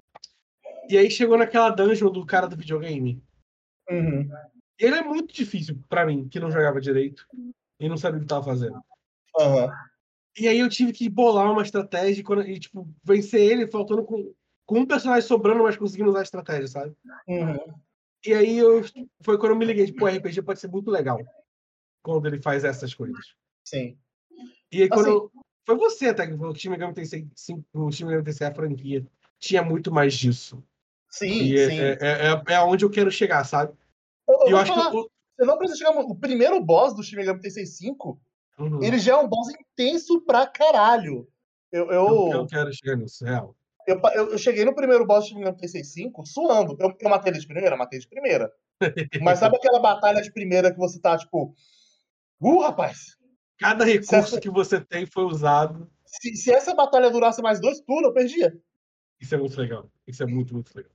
E 0.90 0.98
aí 0.98 1.09
chegou 1.11 1.38
naquela 1.38 1.70
dungeon 1.70 2.11
do 2.11 2.26
cara 2.26 2.48
do 2.48 2.57
videogame. 2.57 3.22
Uhum. 3.88 4.29
Ele 4.79 4.96
é 4.96 5.03
muito 5.03 5.33
difícil 5.33 5.79
pra 5.88 6.05
mim, 6.05 6.29
que 6.29 6.40
não 6.40 6.50
jogava 6.50 6.81
direito 6.81 7.26
e 7.79 7.88
não 7.88 7.96
sabia 7.96 8.18
o 8.18 8.22
que 8.22 8.26
tava 8.26 8.44
fazendo. 8.44 8.81
Aham. 9.38 9.72
E 10.38 10.48
aí 10.48 10.59
eu 10.59 10.68
tive 10.68 10.92
que 10.92 11.09
bolar 11.09 11.50
uma 11.50 11.62
estratégia 11.62 12.20
e, 12.20 12.24
quando- 12.24 12.42
e, 12.46 12.59
tipo, 12.59 12.88
vencer 13.05 13.40
ele 13.40 13.66
faltando 13.66 14.05
com, 14.05 14.33
com 14.66 14.79
um 14.81 14.87
personagem 14.87 15.26
sobrando, 15.26 15.62
mas 15.62 15.76
conseguindo 15.76 16.11
usar 16.11 16.20
a 16.20 16.24
estratégia, 16.24 16.66
sabe? 16.66 16.96
Uhum. 17.29 17.74
E 18.26 18.35
aí 18.35 18.59
eu, 18.59 18.83
foi 19.22 19.38
quando 19.38 19.53
eu 19.53 19.57
me 19.57 19.64
liguei, 19.64 19.87
tipo, 19.87 20.05
o 20.05 20.09
RPG 20.09 20.42
pode 20.42 20.59
ser 20.61 20.68
muito 20.68 20.90
legal 20.90 21.18
quando 22.03 22.26
ele 22.26 22.40
faz 22.42 22.64
essas 22.64 22.92
coisas. 22.94 23.35
Sim. 23.64 23.96
E 24.72 24.83
aí 24.83 24.88
quando. 24.88 25.03
Assim- 25.03 25.11
eu- 25.11 25.31
foi 25.66 25.76
você 25.76 26.09
até 26.09 26.26
que 26.26 26.37
falou 26.37 26.53
que 26.53 26.59
o 26.59 26.62
Shin 26.62 26.70
Megami 26.70 26.94
Tensei 26.94 27.29
5, 27.37 27.62
o 27.74 27.92
Shin 27.92 28.05
Megami 28.07 28.24
Tensei 28.24 28.46
a 28.46 28.55
franquia 28.55 29.07
tinha 29.38 29.62
muito 29.62 29.92
mais 29.92 30.14
disso. 30.14 30.62
Sim, 31.11 31.42
E 31.42 31.59
é, 31.59 31.68
sim. 31.68 31.81
é, 31.81 31.99
é, 32.01 32.53
é 32.53 32.55
aonde 32.57 32.85
eu 32.85 32.90
quero 32.90 33.11
chegar, 33.11 33.44
sabe? 33.44 33.73
Eu, 34.29 34.35
eu 34.42 34.49
eu 34.51 34.57
acho 34.59 34.73
falar, 34.73 34.90
que. 34.90 34.96
o- 34.96 35.11
você 35.37 35.46
não 35.46 35.59
precisa 35.59 35.79
chegar. 35.79 35.99
O 35.99 36.14
primeiro 36.14 36.61
boss 36.61 36.94
do 36.94 37.03
Shin 37.03 37.16
Megami 37.16 37.40
Tensei 37.40 37.64
5, 37.66 38.20
Uhum. 38.59 38.83
ele 38.83 38.99
já 38.99 39.12
é 39.12 39.16
um 39.16 39.27
boss 39.27 39.49
intenso 39.49 40.20
pra 40.20 40.46
caralho. 40.46 41.27
Eu, 41.73 41.87
eu, 41.90 42.07
Eu, 42.07 42.33
eu 42.33 42.46
quero 42.46 42.70
chegar 42.73 42.96
nisso, 42.96 43.25
real. 43.25 43.57
eu, 43.87 43.99
eu- 44.14 44.31
eu 44.33 44.38
cheguei 44.38 44.64
no 44.64 44.75
primeiro 44.75 45.07
boss 45.07 45.25
do 45.25 45.29
Shin 45.31 45.38
Megami 45.38 45.57
Tensei 45.57 45.83
5 45.83 46.25
suando. 46.27 46.77
Eu, 46.79 46.94
eu 47.01 47.09
matei 47.11 47.33
ele 47.33 47.40
de 47.40 47.46
primeira? 47.46 47.77
Matei 47.77 47.99
de 47.99 48.07
primeira. 48.09 48.53
Mas 49.23 49.38
sabe 49.38 49.57
aquela 49.57 49.79
batalha 49.81 50.20
de 50.23 50.31
primeira 50.33 50.70
que 50.73 50.79
você 50.79 51.01
tá, 51.01 51.16
tipo. 51.18 51.55
Uh, 52.40 52.61
rapaz! 52.61 53.16
Cada 53.59 53.85
recurso 53.85 54.14
essa- 54.14 54.40
que 54.40 54.49
você 54.51 54.81
tem 54.81 55.05
foi 55.07 55.25
usado. 55.25 55.90
Se, 56.07 56.35
se 56.37 56.53
essa 56.53 56.75
batalha 56.75 57.11
durasse 57.11 57.40
mais 57.42 57.61
dois 57.61 57.81
turnos, 57.81 58.05
eu 58.09 58.12
perdia. 58.14 58.57
Isso 59.20 59.35
é 59.35 59.38
muito 59.38 59.59
legal. 59.61 59.90
Isso 60.07 60.23
é 60.23 60.27
muito, 60.27 60.53
muito 60.55 60.73
legal. 60.75 60.92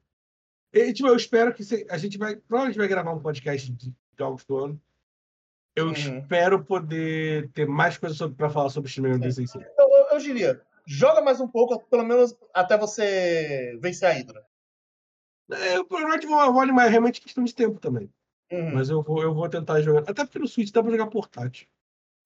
E, 0.75 0.91
tipo, 0.93 1.07
eu 1.07 1.15
espero 1.15 1.53
que 1.53 1.63
se- 1.63 1.87
a 1.89 1.97
gente 1.97 2.17
vai. 2.17 2.35
Provavelmente 2.35 2.77
vai 2.77 2.87
gravar 2.87 3.13
um 3.13 3.19
podcast 3.21 3.71
de 3.71 3.93
jogos 4.19 4.43
do 4.45 4.57
ano. 4.57 4.81
Eu 5.75 5.87
Uhum. 5.87 5.91
espero 5.93 6.63
poder 6.63 7.49
ter 7.51 7.65
mais 7.67 7.97
coisas 7.97 8.17
pra 8.33 8.49
falar 8.49 8.69
sobre 8.69 8.89
o 8.89 9.19
Tensei 9.19 9.47
5. 9.47 9.63
Eu, 9.77 9.89
eu, 9.89 10.05
eu 10.11 10.17
diria, 10.19 10.61
joga 10.85 11.21
mais 11.21 11.39
um 11.41 11.47
pouco, 11.47 11.79
pelo 11.89 12.03
menos 12.05 12.35
até 12.53 12.77
você 12.77 13.77
vencer 13.81 14.09
a 14.09 14.11
Hydra. 14.13 14.45
É, 15.51 15.77
eu 15.77 15.85
provavelmente 15.85 16.25
vou, 16.27 16.51
vou 16.53 16.61
animar, 16.61 16.87
é 16.87 16.89
realmente 16.89 17.21
questão 17.21 17.43
de 17.43 17.53
tempo 17.53 17.79
também. 17.79 18.09
Uhum, 18.51 18.73
Mas 18.73 18.89
eu 18.89 19.01
vou, 19.01 19.21
eu 19.21 19.33
vou 19.33 19.47
tentar 19.49 19.81
jogar. 19.81 20.01
Até 20.09 20.23
porque 20.25 20.39
no 20.39 20.47
Switch 20.47 20.71
dá 20.71 20.81
pra 20.81 20.91
jogar 20.91 21.07
portátil. 21.07 21.67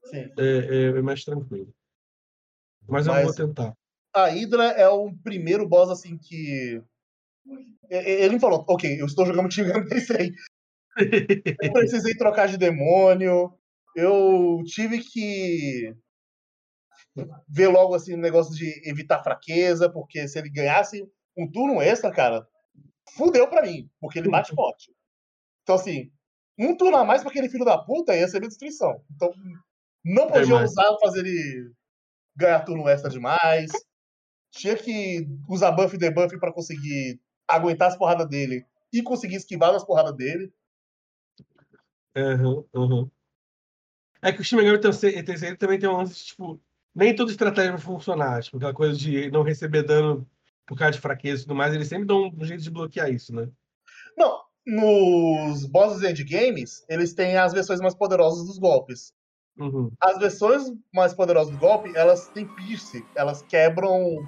sim. 0.05 0.31
É, 0.37 0.37
é, 0.37 0.83
é 0.97 1.01
mais 1.01 1.23
tranquilo. 1.23 1.73
Mas 2.87 3.05
eu 3.07 3.13
Mas- 3.13 3.25
vou 3.25 3.33
tentar. 3.35 3.73
A 4.13 4.25
Hydra 4.27 4.63
é 4.71 4.87
o 4.89 5.13
primeiro 5.23 5.67
boss, 5.67 5.89
assim, 5.91 6.17
que... 6.17 6.81
Ele 7.89 8.39
falou, 8.39 8.63
ok, 8.67 9.01
eu 9.01 9.05
estou 9.05 9.25
jogando 9.25 9.49
Gun 9.49 9.85
Tensei. 9.89 10.31
Eu 11.61 11.73
precisei 11.73 12.15
trocar 12.15 12.47
de 12.47 12.57
demônio. 12.57 13.53
Eu 13.95 14.61
tive 14.65 14.99
que 14.99 15.95
ver 17.47 17.67
logo, 17.67 17.95
assim, 17.95 18.13
o 18.13 18.17
negócio 18.17 18.55
de 18.55 18.81
evitar 18.87 19.23
fraqueza, 19.23 19.89
porque 19.89 20.27
se 20.27 20.37
ele 20.37 20.49
ganhasse 20.49 21.03
um 21.37 21.49
turno 21.49 21.81
extra, 21.81 22.11
cara, 22.11 22.47
fudeu 23.15 23.47
pra 23.47 23.63
mim, 23.63 23.89
porque 23.99 24.19
ele 24.19 24.29
bate 24.29 24.51
forte. 24.55 24.91
Então, 25.63 25.75
assim, 25.75 26.11
um 26.57 26.75
turno 26.75 26.97
a 26.97 27.03
mais 27.03 27.21
pra 27.21 27.31
aquele 27.31 27.49
filho 27.49 27.65
da 27.65 27.77
puta 27.77 28.15
ia 28.15 28.27
ser 28.27 28.39
minha 28.39 28.49
destruição. 28.49 29.03
Então, 29.15 29.31
não 30.03 30.27
podia 30.27 30.43
imagino. 30.43 30.63
usar 30.63 30.97
fazer 31.01 31.19
ele 31.21 31.71
ganhar 32.35 32.61
turno 32.61 32.87
extra 32.87 33.09
demais. 33.09 33.71
Tinha 34.51 34.75
que 34.75 35.27
usar 35.47 35.71
buff 35.71 35.95
e 35.95 35.99
debuff 35.99 36.37
pra 36.39 36.53
conseguir 36.53 37.19
aguentar 37.49 37.89
as 37.89 37.97
porradas 37.97 38.27
dele 38.27 38.65
e 38.93 39.01
conseguir 39.01 39.35
esquivar 39.35 39.71
das 39.71 39.83
porradas 39.83 40.15
dele. 40.15 40.53
Aham, 42.15 42.63
aham. 42.75 43.11
É 44.21 44.31
que 44.31 44.41
o 44.41 44.43
Shin 44.43 44.57
Megami 44.57 44.79
Tensei 44.79 45.55
também 45.55 45.79
tem 45.79 45.87
um 45.89 45.97
lance, 45.97 46.25
tipo, 46.25 46.59
nem 46.93 47.15
toda 47.15 47.31
estratégia 47.31 47.71
vai 47.71 47.79
funcionar. 47.79 48.43
Tipo, 48.43 48.57
aquela 48.57 48.73
coisa 48.73 48.97
de 48.97 49.31
não 49.31 49.43
receber 49.43 49.83
dano 49.83 50.29
por 50.65 50.77
causa 50.77 50.93
de 50.93 51.01
fraqueza 51.01 51.41
e 51.41 51.45
tudo 51.45 51.55
mais, 51.55 51.73
eles 51.73 51.87
sempre 51.87 52.05
dão 52.05 52.27
um 52.27 52.45
jeito 52.45 52.61
de 52.61 52.69
bloquear 52.69 53.09
isso, 53.09 53.33
né? 53.33 53.49
Não, 54.15 54.41
nos 54.67 55.65
bosses 55.65 56.03
endgames, 56.03 56.85
eles 56.87 57.13
têm 57.13 57.37
as 57.37 57.53
versões 57.53 57.79
mais 57.79 57.95
poderosas 57.95 58.45
dos 58.45 58.59
golpes. 58.59 59.13
Uhum. 59.57 59.91
As 59.99 60.19
versões 60.19 60.71
mais 60.93 61.13
poderosas 61.13 61.51
do 61.51 61.59
golpe, 61.59 61.91
elas 61.95 62.27
têm 62.29 62.47
pierce, 62.55 63.03
elas 63.15 63.41
quebram, 63.41 64.25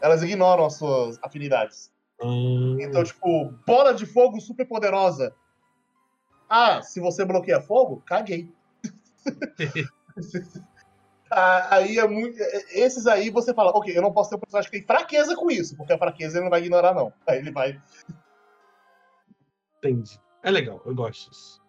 elas 0.00 0.22
ignoram 0.22 0.64
as 0.64 0.74
suas 0.74 1.18
afinidades. 1.22 1.93
Hum, 2.22 2.76
Então, 2.80 3.02
tipo, 3.04 3.52
bola 3.66 3.92
de 3.94 4.06
fogo 4.06 4.40
super 4.40 4.66
poderosa. 4.66 5.34
Ah, 6.48 6.82
se 6.82 7.00
você 7.00 7.24
bloqueia 7.24 7.60
fogo, 7.60 8.02
caguei. 8.06 8.52
Ah, 11.36 11.76
aí 11.78 11.98
é 11.98 12.06
muito. 12.06 12.38
Esses 12.70 13.08
aí 13.08 13.28
você 13.28 13.52
fala, 13.52 13.70
ok, 13.70 13.96
eu 13.96 14.02
não 14.02 14.12
posso 14.12 14.30
ter 14.30 14.36
um 14.36 14.40
personagem 14.40 14.70
que 14.70 14.78
tem 14.78 14.86
fraqueza 14.86 15.34
com 15.34 15.50
isso, 15.50 15.76
porque 15.76 15.92
a 15.92 15.98
fraqueza 15.98 16.36
ele 16.36 16.44
não 16.44 16.50
vai 16.50 16.60
ignorar, 16.60 16.94
não. 16.94 17.12
Aí 17.26 17.38
ele 17.38 17.50
vai. 17.50 17.80
entendi. 19.78 20.20
É 20.44 20.50
legal, 20.50 20.80
eu 20.84 20.94
gosto 20.94 21.30
disso. 21.30 21.60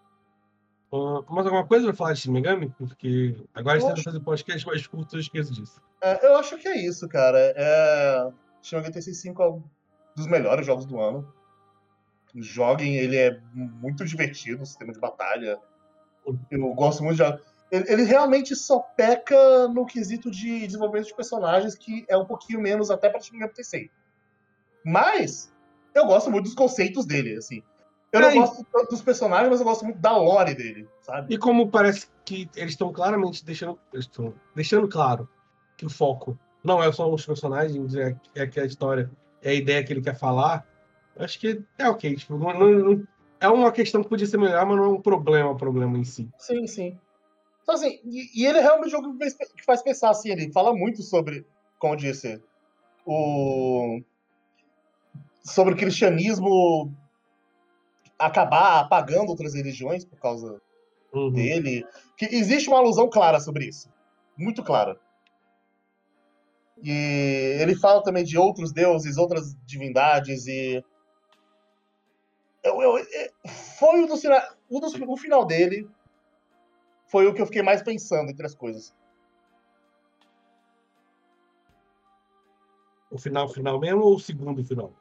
Ah, 0.94 1.24
mais 1.34 1.48
alguma 1.48 1.66
coisa 1.66 1.88
pra 1.88 1.96
falar 1.96 2.14
de 2.14 2.20
Shin 2.20 2.32
Megami? 2.32 2.70
Porque 2.78 3.36
agora 3.56 3.78
a 3.78 3.80
gente 3.80 3.90
Eu 3.90 3.96
tenta 3.96 4.12
fazer 4.12 4.20
podcast 4.24 4.68
mais 4.68 4.86
curto, 4.86 5.16
eu 5.16 5.20
esqueço 5.20 5.52
disso. 5.54 5.82
É, 6.02 6.28
eu 6.28 6.36
acho 6.38 6.58
que 6.58 6.68
é 6.68 6.78
isso, 6.78 7.08
cara. 7.08 7.40
É... 7.56 8.30
Shin 8.62 8.76
Megami 8.76 8.94
Tensei 8.94 9.14
5 9.14 9.42
é 9.42 9.50
um 9.50 9.64
dos 10.16 10.28
melhores 10.28 10.66
jogos 10.66 10.86
do 10.86 11.00
ano. 11.00 11.32
Joguem, 12.36 12.98
ele 12.98 13.18
é 13.18 13.40
muito 13.54 14.04
divertido, 14.06 14.64
o 14.64 14.66
sistema 14.66 14.92
de 14.92 15.00
batalha. 15.00 15.60
Eu 16.52 16.74
gosto 16.74 17.04
muito 17.04 17.18
de 17.18 17.24
jogar. 17.24 17.40
Ele, 17.72 17.86
ele 17.92 18.04
realmente 18.04 18.56
só 18.56 18.80
peca 18.80 19.68
no 19.70 19.86
quesito 19.86 20.30
de 20.30 20.66
desenvolvimento 20.66 21.08
de 21.08 21.16
personagens, 21.16 21.76
que 21.76 22.06
é 22.08 22.18
um 22.18 22.26
pouquinho 22.26 22.60
menos 22.62 22.92
até 22.92 23.10
pra 23.10 23.20
Shin 23.20 23.34
Megami 23.34 23.54
Tensei. 23.54 23.90
Mas, 24.84 25.52
eu 25.94 26.06
gosto 26.06 26.30
muito 26.30 26.46
dos 26.46 26.54
conceitos 26.54 27.06
dele, 27.06 27.38
assim. 27.38 27.64
Eu 28.12 28.22
não 28.22 28.30
É, 28.30 28.34
gosto 28.34 28.66
tanto 28.72 28.90
dos 28.92 29.02
personagens, 29.02 29.50
mas 29.50 29.60
eu 29.60 29.66
gosto 29.66 29.84
muito 29.84 30.00
da 30.00 30.16
lore 30.16 30.54
dele, 30.54 30.88
sabe? 31.02 31.34
E 31.34 31.38
como 31.38 31.70
parece 31.70 32.08
que 32.24 32.50
eles 32.56 32.72
estão 32.72 32.94
claramente 32.94 33.44
deixando, 33.44 33.80
estão 33.94 34.34
deixando 34.56 34.88
claro 34.88 35.28
que 35.76 35.86
o 35.86 35.90
foco 35.90 36.38
não 36.64 36.82
é 36.82 36.92
só 36.92 37.12
os 37.12 37.26
personagens, 37.26 37.96
é, 37.96 38.16
é 38.36 38.48
que 38.48 38.60
a 38.60 38.66
história, 38.66 39.10
é 39.48 39.52
a 39.52 39.54
ideia 39.54 39.84
que 39.84 39.94
ele 39.94 40.02
quer 40.02 40.18
falar, 40.18 40.68
acho 41.18 41.40
que 41.40 41.62
é 41.78 41.88
ok. 41.88 42.16
Tipo, 42.16 42.38
não- 42.38 42.54
não- 42.54 43.08
é 43.40 43.48
uma 43.48 43.72
questão 43.72 44.02
que 44.02 44.10
podia 44.10 44.26
ser 44.26 44.38
melhor, 44.38 44.66
mas 44.66 44.78
não 44.78 44.86
é 44.86 44.88
um 44.90 45.02
problema, 45.02 45.52
o 45.52 45.56
problema 45.58 45.98
em 45.98 46.04
si. 46.04 46.28
Sim, 46.40 46.66
sim. 46.68 46.98
Então, 47.64 47.76
assim, 47.76 48.00
e, 48.06 48.42
e 48.42 48.46
ele 48.46 48.60
é 48.60 48.62
realmente 48.62 48.88
um 48.88 49.02
jogo 49.02 49.18
que 49.18 49.64
faz, 49.66 49.82
pensar, 49.82 50.10
assim, 50.10 50.30
ele 50.32 50.52
fala 50.52 50.74
muito 50.74 51.02
sobre, 51.04 51.46
como 51.80 51.96
disse, 51.96 52.42
o. 53.06 54.02
sobre 55.44 55.74
o 55.74 55.78
cristianismo 55.78 56.92
acabar 58.18 58.80
apagando 58.80 59.30
outras 59.30 59.54
religiões 59.54 60.06
por 60.06 60.20
causa 60.20 60.62
Uhum. 61.14 61.32
dele. 61.32 61.86
Que 62.18 62.26
existe 62.26 62.68
uma 62.70 62.80
alusão 62.80 63.10
clara 63.10 63.40
sobre 63.40 63.66
isso. 63.66 63.90
Muito 64.38 64.64
clara. 64.64 65.00
E 66.84 67.58
ele 67.62 67.76
fala 67.76 68.04
também 68.04 68.24
de 68.24 68.38
outros 68.38 68.72
deuses, 68.72 69.18
outras 69.18 69.56
divindades 69.66 70.46
e. 70.48 70.84
Eu, 72.64 72.82
eu- 72.82 72.98
é- 72.98 73.32
foi 73.80 74.02
um 74.02 74.08
dos, 74.08 74.22
um 74.70 74.80
dos- 74.80 74.94
o 74.96 75.18
final 75.18 75.46
dele 75.46 75.88
foi 77.08 77.28
o 77.28 77.34
que 77.34 77.42
eu 77.42 77.46
fiquei 77.46 77.62
mais 77.62 77.82
pensando 77.82 78.30
entre 78.30 78.46
as 78.46 78.56
coisas. 78.56 78.94
O 83.10 83.18
final, 83.18 83.48
final 83.48 83.80
mesmo 83.80 84.02
ou 84.02 84.16
o 84.16 84.20
segundo 84.20 84.64
final? 84.64 84.92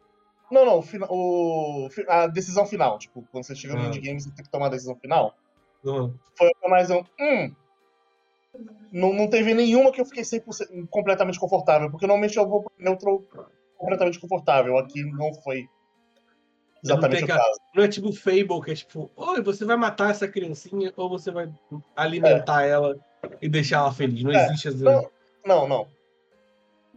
Não, 0.50 0.64
não, 0.64 0.80
o, 1.08 1.86
o- 1.86 1.88
a 2.08 2.26
decisão 2.26 2.66
final. 2.66 2.98
Tipo, 2.98 3.26
quando 3.32 3.44
você 3.44 3.54
chega 3.56 3.74
no 3.74 3.80
Ah. 3.80 3.86
indie 3.86 4.00
games 4.00 4.26
e 4.26 4.30
tem 4.30 4.44
que 4.44 4.50
tomar 4.50 4.66
a 4.66 4.70
decisão 4.70 4.94
final. 4.96 5.34
Uhum. 5.82 6.14
Foi 6.36 6.50
mais 6.68 6.90
um. 6.90 7.02
Hum, 7.18 7.54
não, 8.92 9.12
não 9.12 9.28
teve 9.28 9.54
nenhuma 9.54 9.90
que 9.90 10.00
eu 10.00 10.04
fiquei 10.04 10.22
100% 10.22 10.88
completamente 10.88 11.38
confortável, 11.38 11.90
porque 11.90 12.06
normalmente 12.06 12.36
eu 12.36 12.48
vou 12.48 12.62
pro 12.62 12.72
neutro 12.78 13.26
completamente 13.76 14.20
confortável. 14.20 14.78
Aqui 14.78 15.02
não 15.04 15.34
foi 15.34 15.68
exatamente 16.82 17.26
Não 17.26 17.36
o 17.36 17.38
caso. 17.38 17.60
Não 17.74 17.84
é 17.84 17.88
tipo 17.88 18.12
Fable, 18.12 18.60
que 18.64 18.70
é 18.70 18.74
tipo, 18.74 19.10
oi, 19.16 19.42
você 19.42 19.64
vai 19.64 19.76
matar 19.76 20.10
essa 20.10 20.28
criancinha 20.28 20.92
ou 20.96 21.08
você 21.08 21.30
vai 21.30 21.52
alimentar 21.96 22.62
ela 22.64 22.96
e 23.42 23.48
deixar 23.48 23.78
ela 23.78 23.92
feliz. 23.92 24.22
Não 24.22 24.32
É, 24.32 24.46
existe 24.46 24.68
essa. 24.68 24.84
Não, 24.84 25.10
não, 25.44 25.68
não. 25.68 25.88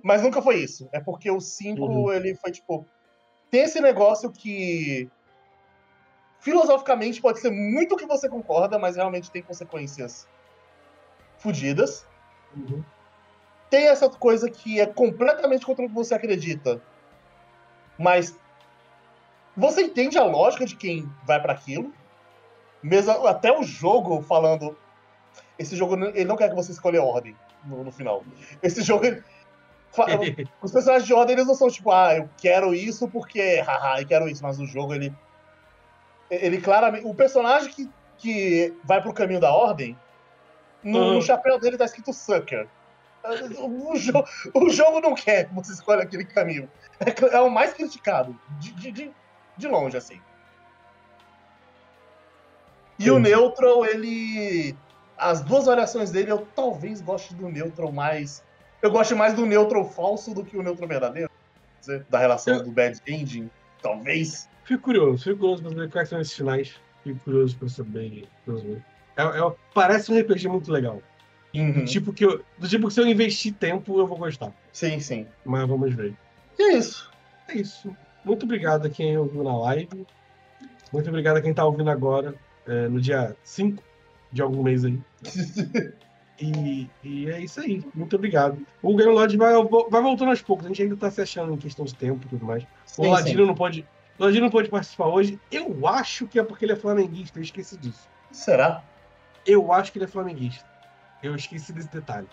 Mas 0.04 0.22
nunca 0.22 0.42
foi 0.42 0.58
isso. 0.58 0.88
É 0.92 1.00
porque 1.00 1.32
o 1.32 1.40
5, 1.42 1.84
Uhum. 1.84 2.12
ele 2.14 2.36
foi 2.36 2.52
tipo. 2.52 2.86
Tem 3.50 3.62
esse 3.62 3.82
negócio 3.82 4.32
que. 4.32 5.10
Filosoficamente 6.40 7.20
pode 7.20 7.40
ser 7.40 7.50
muito 7.50 7.98
que 7.98 8.06
você 8.06 8.30
concorda, 8.30 8.78
mas 8.78 8.96
realmente 8.96 9.32
tem 9.32 9.42
consequências 9.42 10.28
fodidas. 11.38 12.06
Uhum. 12.56 12.84
Tem 13.70 13.88
essa 13.88 14.10
coisa 14.10 14.50
que 14.50 14.80
é 14.80 14.86
completamente 14.86 15.66
contra 15.66 15.86
o 15.86 15.90
que 15.90 15.96
você 15.96 16.14
acredita. 16.14 16.82
Mas 17.98 18.38
você 19.56 19.82
entende 19.82 20.18
a 20.18 20.24
lógica 20.24 20.66
de 20.66 20.76
quem 20.76 21.12
vai 21.26 21.42
pra 21.42 21.54
aquilo. 21.54 21.92
Mesmo 22.82 23.12
até 23.28 23.52
o 23.52 23.64
jogo 23.64 24.22
falando. 24.22 24.78
Esse 25.58 25.76
jogo 25.76 25.96
ele 25.96 26.26
não 26.26 26.38
quer 26.38 26.50
que 26.50 26.56
você 26.56 26.72
escolha 26.72 27.00
a 27.00 27.04
ordem 27.04 27.36
no, 27.66 27.84
no 27.84 27.92
final. 27.92 28.24
Esse 28.62 28.84
jogo. 28.84 29.06
Ele, 29.06 29.24
os 30.62 30.72
personagens 30.72 31.08
de 31.08 31.14
ordem 31.14 31.34
eles 31.34 31.48
não 31.48 31.56
são 31.56 31.70
tipo, 31.70 31.92
ah, 31.92 32.16
eu 32.16 32.30
quero 32.38 32.74
isso 32.74 33.08
porque. 33.08 33.60
Haha, 33.62 34.02
eu 34.02 34.08
quero 34.08 34.30
isso. 34.30 34.44
Mas 34.44 34.60
o 34.60 34.66
jogo 34.66 34.94
ele. 34.94 35.12
Ele 36.30 36.62
claramente. 36.62 37.06
O 37.06 37.16
personagem 37.16 37.72
que, 37.72 37.90
que 38.18 38.74
vai 38.84 39.02
pro 39.02 39.14
caminho 39.14 39.40
da 39.40 39.52
ordem. 39.52 39.98
No, 40.92 41.00
no 41.00 41.14
Uhum. 41.16 41.22
chapéu 41.22 41.60
dele 41.60 41.78
tá 41.78 41.86
escrito 41.86 42.14
Sucker. 42.14 42.68
O, 43.60 43.98
jo- 43.98 44.24
o 44.54 44.70
jogo 44.70 45.02
não 45.02 45.14
quer 45.14 45.48
que 45.50 45.54
você 45.56 45.74
escolha 45.74 46.04
aquele 46.04 46.24
caminho. 46.26 46.70
É, 47.00 47.36
é 47.36 47.42
o 47.42 47.50
mais 47.50 47.74
criticado. 47.74 48.40
De, 48.60 48.72
de, 48.72 48.92
de, 48.92 49.12
de 49.58 49.68
longe, 49.68 49.98
assim. 49.98 50.22
E 53.00 53.12
o 53.12 53.20
Entendi. 53.20 53.36
Neutral, 53.36 53.86
ele. 53.86 54.76
As 55.18 55.42
duas 55.42 55.66
variações 55.66 56.12
dele, 56.12 56.32
eu 56.32 56.48
talvez 56.56 57.02
goste 57.02 57.34
do 57.36 57.50
Neutral 57.50 57.92
mais. 57.92 58.44
Eu 58.82 58.92
gosto 58.92 59.16
mais 59.16 59.34
do 59.34 59.46
Neutral 59.46 59.84
falso 59.90 60.34
do 60.34 60.46
que 60.46 60.56
o 60.58 60.64
Neutral 60.64 60.88
verdadeiro. 60.88 61.30
Dizer, 61.80 62.06
Da 62.10 62.20
relação 62.20 62.56
Eu- 62.56 62.64
do 62.64 62.72
Bad 62.72 63.02
Ending, 63.08 63.50
talvez. 63.82 64.48
Fico 64.64 64.84
curioso, 64.84 65.24
fico 65.24 65.38
curioso 65.40 65.62
pra 65.64 65.72
saber 65.72 65.92
quais 65.92 66.10
são 66.10 66.20
esses 66.22 66.34
finais. 66.36 66.80
Fico 67.04 67.20
curioso 67.20 67.58
pra 67.58 67.68
saber. 67.70 68.28
pra 68.46 68.58
saber. 68.58 68.84
É, 69.18 69.24
é- 69.24 69.56
parece 69.74 70.12
um 70.12 70.20
RPG 70.20 70.48
muito 70.48 70.72
legal. 70.72 71.02
Uhum. 71.54 71.72
Do, 71.72 71.86
tipo 71.86 72.14
que 72.14 72.24
eu, 72.24 72.44
do 72.58 72.68
tipo 72.68 72.88
que 72.88 72.94
se 72.94 73.02
eu 73.02 73.08
investir 73.08 73.54
tempo, 73.54 73.98
eu 74.00 74.06
vou 74.06 74.18
gostar. 74.18 74.54
Sim, 74.72 75.00
sim. 75.00 75.26
Mas 75.44 75.68
vamos 75.68 75.94
ver. 75.94 76.14
E 76.60 76.64
é 76.64 76.78
isso. 76.78 77.12
É 77.48 77.56
isso. 77.58 77.96
Muito 78.24 78.44
obrigado 78.44 78.86
a 78.86 78.90
quem 78.90 79.18
ouviu 79.18 79.44
na 79.44 79.58
live. 79.58 80.06
Muito 80.92 81.10
obrigado 81.10 81.38
a 81.38 81.42
quem 81.42 81.54
tá 81.54 81.66
ouvindo 81.66 81.90
agora, 81.90 82.36
é, 82.68 82.88
no 82.88 83.02
dia 83.02 83.36
5 83.44 83.82
de 84.32 84.42
algum 84.42 84.64
mês 84.64 84.86
aí. 84.86 85.00
E, 86.40 86.88
e 87.04 87.30
é 87.30 87.42
isso 87.42 87.60
aí. 87.60 87.84
Muito 87.96 88.16
obrigado. 88.16 88.60
O 88.82 88.96
Game 88.96 89.12
Lodge 89.12 89.38
vai, 89.38 89.54
vai 89.90 90.02
voltando 90.02 90.30
aos 90.30 90.42
poucos. 90.42 90.66
A 90.66 90.70
gente 90.70 90.84
ainda 90.84 90.96
tá 90.96 91.10
se 91.10 91.20
achando 91.20 91.54
em 91.54 91.58
questão 91.58 91.84
de 91.84 91.96
tempo 91.96 92.26
e 92.26 92.30
tudo 92.30 92.46
mais. 92.46 92.64
O 92.64 92.68
Sim, 92.86 93.08
Ladino 93.08 93.42
sim. 93.42 93.48
não 93.48 93.56
pode. 93.56 93.86
O 94.20 94.24
Ladino 94.24 94.44
não 94.44 94.52
pode 94.52 94.70
participar 94.70 95.08
hoje. 95.08 95.40
Eu 95.52 95.88
acho 95.88 96.28
que 96.28 96.40
é 96.40 96.44
porque 96.44 96.66
ele 96.66 96.74
é 96.74 96.76
flamenguista. 96.76 97.40
Eu 97.40 97.44
esqueci 97.44 97.76
disso. 97.78 98.08
Será? 98.32 98.84
Eu 99.48 99.72
acho 99.72 99.92
que 99.92 99.98
ele 99.98 100.06
é 100.06 100.10
flamenguista. 100.10 100.66
Eu 101.24 101.34
esqueci 101.36 101.72
desse 101.74 101.88
detalhe. 101.90 102.28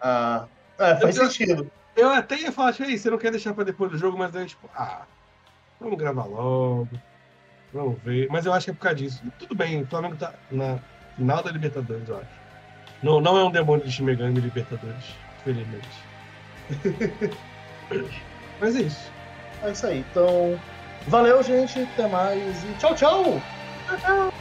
Ah, 0.00 0.46
é, 0.78 0.96
faz 0.96 1.16
Eu- 1.16 1.26
sentido. 1.28 1.70
Eu 1.96 2.08
até 2.08 2.38
ia 2.40 2.52
falar, 2.52 2.72
tipo, 2.72 2.88
"Ei, 2.88 2.96
você 2.96 3.10
não 3.10 3.18
quer 3.18 3.30
deixar 3.32 3.52
pra 3.52 3.64
depois 3.64 3.90
do 3.90 3.98
jogo, 3.98 4.16
mas 4.16 4.34
aí, 4.34 4.46
tipo, 4.46 4.70
ah, 4.74 5.02
vamos 5.80 5.98
gravar 5.98 6.24
logo. 6.24 6.88
Vamos 7.72 8.00
ver. 8.02 8.28
Mas 8.30 8.46
eu 8.46 8.52
acho 8.52 8.64
que 8.66 8.70
é 8.70 8.74
por 8.74 8.80
causa 8.80 8.96
disso. 8.96 9.22
Tudo 9.38 9.54
bem, 9.54 9.82
o 9.82 9.86
Flamengo 9.86 10.16
tá 10.16 10.32
na 10.50 10.78
final 11.16 11.42
da 11.42 11.50
Libertadores, 11.50 12.08
eu 12.08 12.16
acho. 12.16 12.40
Não, 13.02 13.20
não 13.20 13.36
é 13.38 13.44
um 13.44 13.50
demônio 13.50 13.84
de 13.84 13.92
Shimegami 13.92 14.40
Libertadores, 14.40 15.04
felizmente. 15.44 15.88
mas 18.60 18.76
é 18.76 18.80
isso. 18.82 19.10
É 19.62 19.70
isso 19.72 19.86
aí. 19.86 20.04
Então, 20.10 20.58
valeu, 21.06 21.42
gente. 21.42 21.80
Até 21.80 22.06
mais. 22.08 22.64
E 22.64 22.74
tchau, 22.78 22.94
tchau. 22.94 23.24
Tchau, 23.86 23.98
tchau. 23.98 24.39